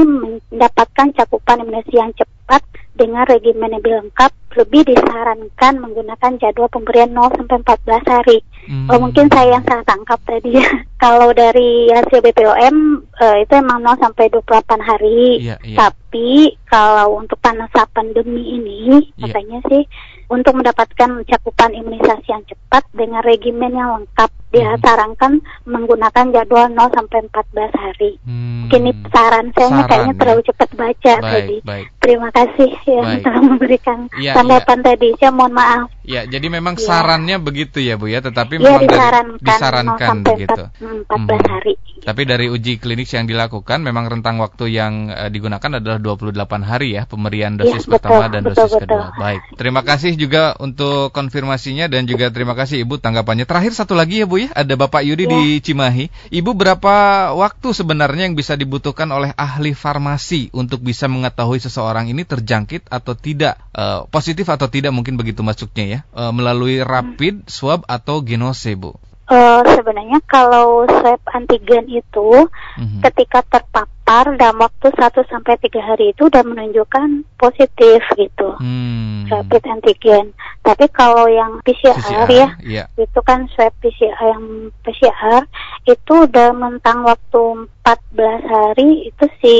mendapatkan 0.51 1.11
cakupan 1.19 1.63
imunisasi 1.67 1.99
yang 1.99 2.13
cepat 2.15 2.63
dengan 2.95 3.27
regimen 3.27 3.75
yang 3.75 3.83
lebih 3.83 3.95
lengkap 4.07 4.31
lebih 4.55 4.87
disarankan 4.87 5.83
menggunakan 5.83 6.39
jadwal 6.39 6.71
pemberian 6.71 7.11
0 7.11 7.27
sampai 7.35 7.59
14 7.59 8.07
hari. 8.07 8.39
Hmm. 8.71 8.87
Oh, 8.87 9.03
mungkin 9.03 9.27
saya 9.29 9.59
yang 9.59 9.65
salah 9.67 9.83
tangkap 9.83 10.21
tadi. 10.23 10.55
Kalau 11.03 11.35
dari 11.35 11.91
hasil 11.91 12.23
BPOM 12.23 12.77
uh, 13.19 13.37
itu 13.43 13.53
emang 13.59 13.83
0 13.83 13.99
sampai 13.99 14.31
28 14.31 14.79
hari. 14.79 15.43
Yeah, 15.43 15.59
yeah. 15.67 15.91
Tapi 15.91 16.55
kalau 16.71 17.19
untuk 17.19 17.43
masa 17.43 17.91
pandemi 17.91 18.57
ini 18.57 19.03
yeah. 19.19 19.29
katanya 19.29 19.59
sih 19.67 19.83
untuk 20.29 20.57
mendapatkan 20.57 21.11
cakupan 21.29 21.71
imunisasi 21.77 22.29
yang 22.33 22.45
cepat 22.49 22.85
dengan 22.97 23.21
regimen 23.23 23.73
yang 23.73 24.01
lengkap 24.01 24.31
dia 24.55 24.71
hmm. 24.71 24.83
sarankan 24.87 25.33
menggunakan 25.67 26.31
jadwal 26.31 26.71
0 26.71 26.95
sampai 26.95 27.19
14 27.27 27.75
hari. 27.75 28.13
Hmm. 28.23 28.71
Kini 28.71 28.91
saran 29.11 29.51
saya 29.51 29.69
saran, 29.69 29.89
kayaknya 29.91 30.15
ya. 30.15 30.21
terlalu 30.23 30.41
cepat 30.47 30.71
baca 30.79 31.13
baik, 31.19 31.27
tadi. 31.35 31.57
Baik. 31.67 31.87
Terima 31.99 32.29
kasih 32.31 32.71
yang 32.87 33.09
telah 33.27 33.43
memberikan 33.43 33.99
ya, 34.23 34.33
tanggapan 34.39 34.79
ya. 34.79 34.85
tadi. 34.95 35.09
Saya 35.19 35.31
mohon 35.35 35.55
maaf. 35.59 35.91
Ya, 36.05 36.29
jadi 36.29 36.53
memang 36.53 36.77
ya. 36.77 36.85
sarannya 36.85 37.41
begitu 37.41 37.81
ya 37.81 37.97
Bu 37.97 38.13
ya, 38.13 38.21
tetapi 38.21 38.61
ya, 38.61 38.77
memang 38.77 38.85
disarankan, 38.85 39.41
dari, 39.41 39.49
disarankan 39.49 40.17
0 40.21 40.29
begitu. 40.29 40.63
14 41.09 41.17
hmm. 41.17 41.85
Tapi 42.05 42.23
dari 42.29 42.47
uji 42.53 42.77
klinik 42.77 43.09
yang 43.09 43.25
dilakukan 43.25 43.81
memang 43.81 44.13
rentang 44.13 44.37
waktu 44.37 44.77
yang 44.77 45.09
uh, 45.09 45.33
digunakan 45.33 45.81
adalah 45.81 45.97
28 45.97 46.37
hari 46.61 47.01
ya 47.01 47.09
pemberian 47.09 47.57
iya, 47.57 47.65
dosis 47.65 47.89
ya, 47.89 47.97
pertama 47.97 48.29
dan 48.29 48.45
betul, 48.45 48.69
dosis 48.69 48.77
betul. 48.77 48.85
kedua. 48.85 49.07
Baik. 49.17 49.41
Terima 49.57 49.81
kasih 49.81 50.13
juga 50.21 50.53
untuk 50.61 51.09
konfirmasinya 51.17 51.89
dan 51.89 52.05
juga 52.05 52.29
terima 52.29 52.53
kasih 52.53 52.85
Ibu 52.85 53.01
tanggapannya. 53.01 53.49
Terakhir 53.49 53.73
satu 53.73 53.97
lagi 53.97 54.21
ya 54.21 54.29
Bu 54.29 54.45
ya, 54.45 54.53
ada 54.53 54.77
Bapak 54.77 55.01
Yudi 55.01 55.25
ya. 55.25 55.33
di 55.33 55.43
Cimahi. 55.65 56.13
Ibu 56.29 56.53
berapa 56.53 56.95
waktu 57.33 57.73
sebenarnya 57.73 58.29
yang 58.29 58.37
bisa 58.37 58.53
dibutuhkan 58.61 59.09
oleh 59.09 59.33
ahli 59.41 59.73
farmasi 59.73 60.53
untuk 60.53 60.85
bisa 60.85 61.09
mengetahui 61.09 61.65
seseorang 61.65 62.13
ini 62.13 62.29
terjangkit 62.29 62.93
atau 62.93 63.17
tidak, 63.17 63.57
uh, 63.73 64.05
positif 64.13 64.45
atau 64.53 64.69
tidak 64.69 64.93
mungkin 64.93 65.17
begitu 65.17 65.41
masuknya 65.41 65.85
ya, 65.89 65.94
uh, 66.17 66.33
melalui 66.35 66.83
rapid, 66.83 67.47
swab 67.47 67.85
atau 67.87 68.25
genose 68.25 68.75
Bu? 68.75 68.97
Uh, 69.25 69.65
sebenarnya 69.73 70.21
kalau 70.29 70.85
swab 70.85 71.17
antigen 71.33 71.89
itu 71.89 72.45
mm-hmm. 72.77 73.01
ketika 73.09 73.41
terpapar 73.49 74.37
dalam 74.37 74.61
waktu 74.61 74.93
1 74.93 75.01
sampai 75.33 75.57
3 75.57 75.81
hari 75.81 76.13
itu 76.13 76.29
sudah 76.29 76.45
menunjukkan 76.45 77.25
positif 77.41 78.05
gitu. 78.21 78.53
Mm. 78.61 79.25
Rapid 79.33 79.63
antigen. 79.65 80.37
Tapi 80.61 80.93
kalau 80.93 81.25
yang 81.25 81.65
PCR, 81.65 81.97
PCR 81.97 82.29
ya, 82.29 82.49
yeah. 82.61 82.87
itu 83.01 83.21
kan 83.25 83.49
swab 83.57 83.73
PCR 83.81 84.37
yang 84.37 84.69
PCR 84.85 85.49
itu 85.89 86.29
udah 86.29 86.53
mentang 86.53 87.09
waktu 87.09 87.65
14 87.81 88.45
hari 88.45 89.09
itu 89.09 89.25
si 89.41 89.57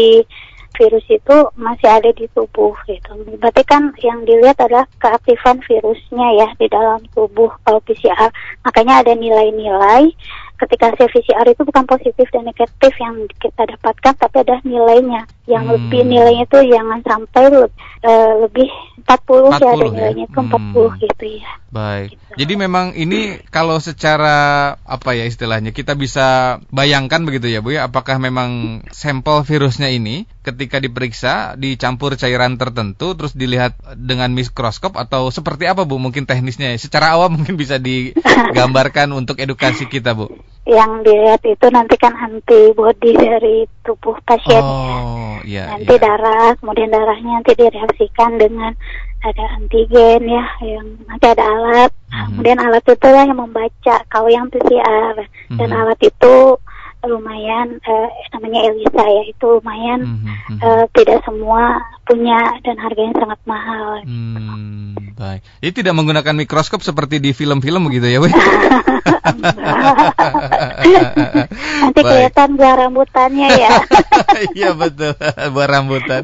virus 0.75 1.07
itu 1.07 1.37
masih 1.55 1.89
ada 1.89 2.11
di 2.11 2.27
tubuh 2.35 2.75
gitu. 2.87 3.15
Berarti 3.39 3.63
kan 3.65 3.95
yang 4.03 4.27
dilihat 4.27 4.59
adalah 4.59 4.87
keaktifan 4.99 5.63
virusnya 5.65 6.27
ya 6.39 6.49
di 6.59 6.67
dalam 6.69 7.01
tubuh 7.15 7.51
kalau 7.63 7.81
PCR. 7.83 8.31
Makanya 8.67 9.07
ada 9.07 9.13
nilai-nilai 9.15 10.13
ketika 10.55 10.95
hasil 10.95 11.11
PCR 11.11 11.47
itu 11.51 11.63
bukan 11.67 11.85
positif 11.85 12.27
dan 12.31 12.47
negatif 12.47 12.93
yang 13.03 13.27
kita 13.43 13.63
dapatkan 13.67 14.15
tapi 14.15 14.37
ada 14.47 14.63
nilainya. 14.63 15.27
Yang 15.45 15.65
hmm. 15.65 15.75
lebih 15.77 16.03
nilainya 16.09 16.45
itu 16.47 16.59
jangan 16.73 17.01
sampai 17.05 17.45
uh, 17.53 18.33
lebih 18.49 18.69
40, 19.05 19.61
40 19.61 19.61
ya 19.61 19.69
ada 19.69 19.87
nilainya 19.93 20.25
itu 20.25 20.41
hmm. 20.41 20.73
40 20.73 21.05
gitu 21.05 21.25
ya. 21.43 21.51
Baik. 21.75 22.09
Gitu. 22.15 22.25
Jadi 22.35 22.55
memang 22.55 22.87
ini 22.95 23.43
kalau 23.51 23.83
secara 23.83 24.37
apa 24.87 25.11
ya 25.15 25.27
istilahnya 25.27 25.75
kita 25.75 25.99
bisa 25.99 26.59
bayangkan 26.71 27.23
begitu 27.27 27.51
ya 27.51 27.61
Bu 27.63 27.75
ya 27.75 27.91
apakah 27.91 28.23
memang 28.23 28.83
sampel 28.95 29.43
virusnya 29.43 29.91
ini 29.91 30.31
ketika 30.47 30.79
diperiksa 30.79 31.59
dicampur 31.59 32.15
cairan 32.15 32.59
tertentu 32.59 33.19
terus 33.19 33.35
dilihat 33.35 33.75
dengan 33.99 34.31
mikroskop 34.35 34.95
atau 34.95 35.31
seperti 35.35 35.67
apa 35.67 35.83
Bu 35.83 35.99
mungkin 35.99 36.27
teknisnya 36.31 36.75
secara 36.79 37.19
awam 37.19 37.39
mungkin 37.39 37.59
bisa 37.59 37.83
digambarkan 37.83 39.11
untuk 39.15 39.43
edukasi 39.43 39.91
kita 39.91 40.15
Bu. 40.15 40.31
Yang 40.65 40.91
dilihat 41.05 41.43
itu 41.45 41.67
nanti 41.69 41.95
kan 42.01 42.17
antibody 42.17 43.13
dari 43.13 43.69
tubuh 43.85 44.17
pasien 44.25 44.65
oh 44.65 45.25
ya, 45.45 45.77
nanti 45.77 45.95
ya. 45.95 46.01
darah 46.01 46.57
kemudian 46.59 46.91
darahnya 46.91 47.41
nanti 47.41 47.53
direaksikan 47.55 48.41
dengan 48.41 48.73
ada 49.25 49.45
antigen 49.57 50.25
ya 50.25 50.45
yang 50.65 50.87
nanti 51.09 51.27
ada 51.29 51.45
alat 51.45 51.91
hmm. 52.09 52.25
kemudian 52.33 52.59
alat 52.61 52.85
itu 52.85 53.09
lah 53.09 53.25
yang 53.25 53.41
membaca 53.41 53.97
kalau 54.09 54.29
yang 54.29 54.49
PCR 54.49 55.15
hmm. 55.53 55.57
dan 55.61 55.69
alat 55.73 56.01
itu 56.01 56.35
lumayan 57.07 57.79
uh, 57.85 58.09
namanya 58.37 58.61
Elisa 58.73 59.05
ya 59.05 59.23
itu 59.29 59.47
lumayan 59.61 60.01
hmm. 60.05 60.59
uh, 60.61 60.85
tidak 60.93 61.21
semua 61.25 61.79
punya 62.05 62.37
dan 62.61 62.77
harganya 62.77 63.17
sangat 63.17 63.41
mahal. 63.49 64.05
Hmm, 64.05 64.93
baik. 65.17 65.41
Jadi 65.65 65.73
tidak 65.81 65.97
menggunakan 65.97 66.37
mikroskop 66.37 66.85
seperti 66.85 67.17
di 67.17 67.33
film-film 67.33 67.89
begitu 67.89 68.07
ya, 68.13 68.21
Bu? 68.21 68.29
Nanti 71.85 72.01
baik. 72.01 72.09
kelihatan 72.13 72.49
buah 72.61 72.75
rambutannya 72.85 73.49
ya. 73.57 73.73
Iya 74.55 74.75
betul, 74.75 75.15
buah 75.55 75.69
rambutan. 75.69 76.23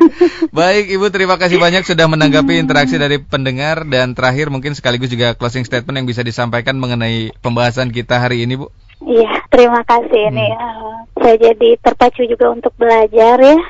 Baik, 0.51 0.91
Ibu 0.99 1.11
terima 1.15 1.39
kasih 1.39 1.63
banyak 1.63 1.87
sudah 1.87 2.07
menanggapi 2.11 2.59
interaksi 2.59 2.99
dari 2.99 3.23
pendengar 3.23 3.87
dan 3.87 4.15
terakhir 4.19 4.51
mungkin 4.51 4.75
sekaligus 4.75 5.11
juga 5.11 5.35
closing 5.39 5.63
statement 5.63 5.95
yang 6.03 6.09
bisa 6.11 6.27
disampaikan 6.27 6.75
mengenai 6.79 7.31
pembahasan 7.39 7.95
kita 7.95 8.19
hari 8.19 8.43
ini, 8.45 8.59
Bu. 8.59 8.69
Iya, 9.01 9.33
terima 9.49 9.81
kasih 9.89 10.29
hmm. 10.29 10.31
ini. 10.37 10.49
Uh, 10.53 10.97
saya 11.17 11.37
jadi 11.41 11.71
terpacu 11.81 12.23
juga 12.29 12.53
untuk 12.53 12.73
belajar 12.77 13.41
ya. 13.41 13.61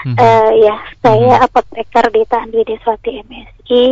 Hmm. 0.00 0.16
Uh, 0.16 0.50
ya, 0.64 0.76
saya 1.02 1.32
hmm. 1.36 1.44
apoteker 1.44 2.06
di 2.14 2.22
Tandi 2.24 2.60
Deswati 2.64 3.20
MSI 3.20 3.84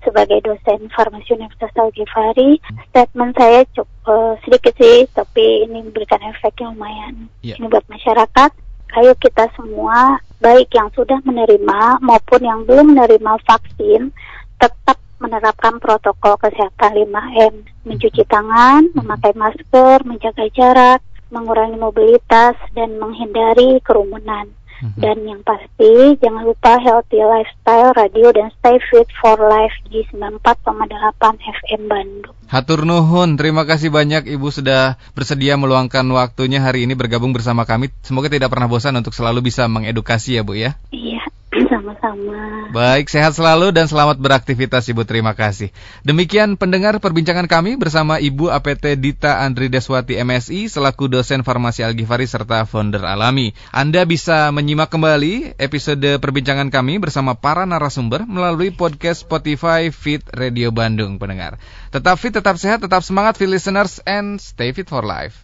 sebagai 0.00 0.40
dosen 0.40 0.88
farmasi 0.94 1.36
Universitas 1.36 1.74
Al 1.76 1.90
Ghifari. 1.92 2.62
Hmm. 2.62 2.78
Statement 2.88 3.32
saya 3.36 3.66
cukup 3.74 3.90
uh, 4.06 4.34
sedikit 4.46 4.74
sih, 4.78 5.04
tapi 5.12 5.66
ini 5.66 5.82
memberikan 5.82 6.22
efek 6.30 6.62
yang 6.62 6.78
lumayan. 6.78 7.26
Yeah. 7.42 7.58
Ini 7.58 7.66
buat 7.68 7.84
masyarakat. 7.90 8.50
Ayo 8.90 9.14
kita 9.22 9.46
semua, 9.54 10.18
baik 10.42 10.74
yang 10.74 10.90
sudah 10.98 11.22
menerima 11.22 12.02
maupun 12.02 12.42
yang 12.42 12.66
belum 12.66 12.98
menerima 12.98 13.38
vaksin, 13.46 14.10
tetap 14.58 14.98
menerapkan 15.20 15.76
protokol 15.78 16.40
kesehatan 16.40 16.96
5M, 16.96 17.54
mencuci 17.84 18.24
tangan, 18.24 18.88
memakai 18.96 19.36
masker, 19.36 20.02
menjaga 20.08 20.48
jarak, 20.50 21.00
mengurangi 21.30 21.76
mobilitas, 21.76 22.56
dan 22.72 22.96
menghindari 22.96 23.78
kerumunan. 23.84 24.50
Mhm. 24.80 24.96
Dan 24.96 25.16
yang 25.28 25.40
pasti, 25.44 26.16
jangan 26.24 26.48
lupa 26.48 26.80
healthy 26.80 27.20
lifestyle, 27.20 27.92
radio, 27.92 28.32
dan 28.32 28.48
stay 28.56 28.80
fit 28.88 29.04
for 29.20 29.36
life 29.36 29.76
di 29.92 30.00
94,8 30.08 31.36
FM 31.36 31.84
Bandung. 31.84 32.36
Hatur 32.48 32.88
Nuhun, 32.88 33.36
terima 33.36 33.68
kasih 33.68 33.92
banyak 33.92 34.26
Ibu 34.26 34.48
sudah 34.48 34.96
bersedia 35.12 35.60
meluangkan 35.60 36.02
waktunya 36.16 36.64
hari 36.64 36.88
ini 36.88 36.96
bergabung 36.96 37.36
bersama 37.36 37.68
kami. 37.68 37.92
Semoga 38.02 38.32
tidak 38.32 38.50
pernah 38.50 38.66
bosan 38.66 38.96
untuk 38.96 39.12
selalu 39.12 39.52
bisa 39.52 39.68
mengedukasi 39.68 40.40
ya 40.40 40.42
Bu 40.42 40.56
ya. 40.56 40.74
Iya. 40.90 41.22
Sama-sama. 41.50 42.70
Baik, 42.70 43.10
sehat 43.10 43.34
selalu 43.34 43.74
dan 43.74 43.90
selamat 43.90 44.22
beraktivitas 44.22 44.86
Ibu. 44.86 45.02
Terima 45.02 45.34
kasih. 45.34 45.74
Demikian 46.06 46.54
pendengar 46.54 47.02
perbincangan 47.02 47.50
kami 47.50 47.74
bersama 47.74 48.22
Ibu 48.22 48.54
APT 48.54 48.94
Dita 48.94 49.42
Andri 49.42 49.66
Deswati 49.66 50.14
MSI 50.22 50.70
selaku 50.70 51.10
dosen 51.10 51.42
farmasi 51.42 51.82
Algifari 51.82 52.30
serta 52.30 52.62
founder 52.70 53.02
Alami. 53.02 53.50
Anda 53.74 54.06
bisa 54.06 54.54
menyimak 54.54 54.94
kembali 54.94 55.58
episode 55.58 56.22
perbincangan 56.22 56.70
kami 56.70 57.02
bersama 57.02 57.34
para 57.34 57.66
narasumber 57.66 58.22
melalui 58.30 58.70
podcast 58.70 59.26
Spotify 59.26 59.90
Fit 59.90 60.22
Radio 60.30 60.70
Bandung 60.70 61.18
pendengar. 61.18 61.58
Tetap 61.90 62.14
fit, 62.22 62.30
tetap 62.30 62.62
sehat, 62.62 62.78
tetap 62.78 63.02
semangat 63.02 63.34
fit 63.34 63.50
listeners 63.50 63.98
and 64.06 64.38
stay 64.38 64.70
fit 64.70 64.86
for 64.86 65.02
life. 65.02 65.34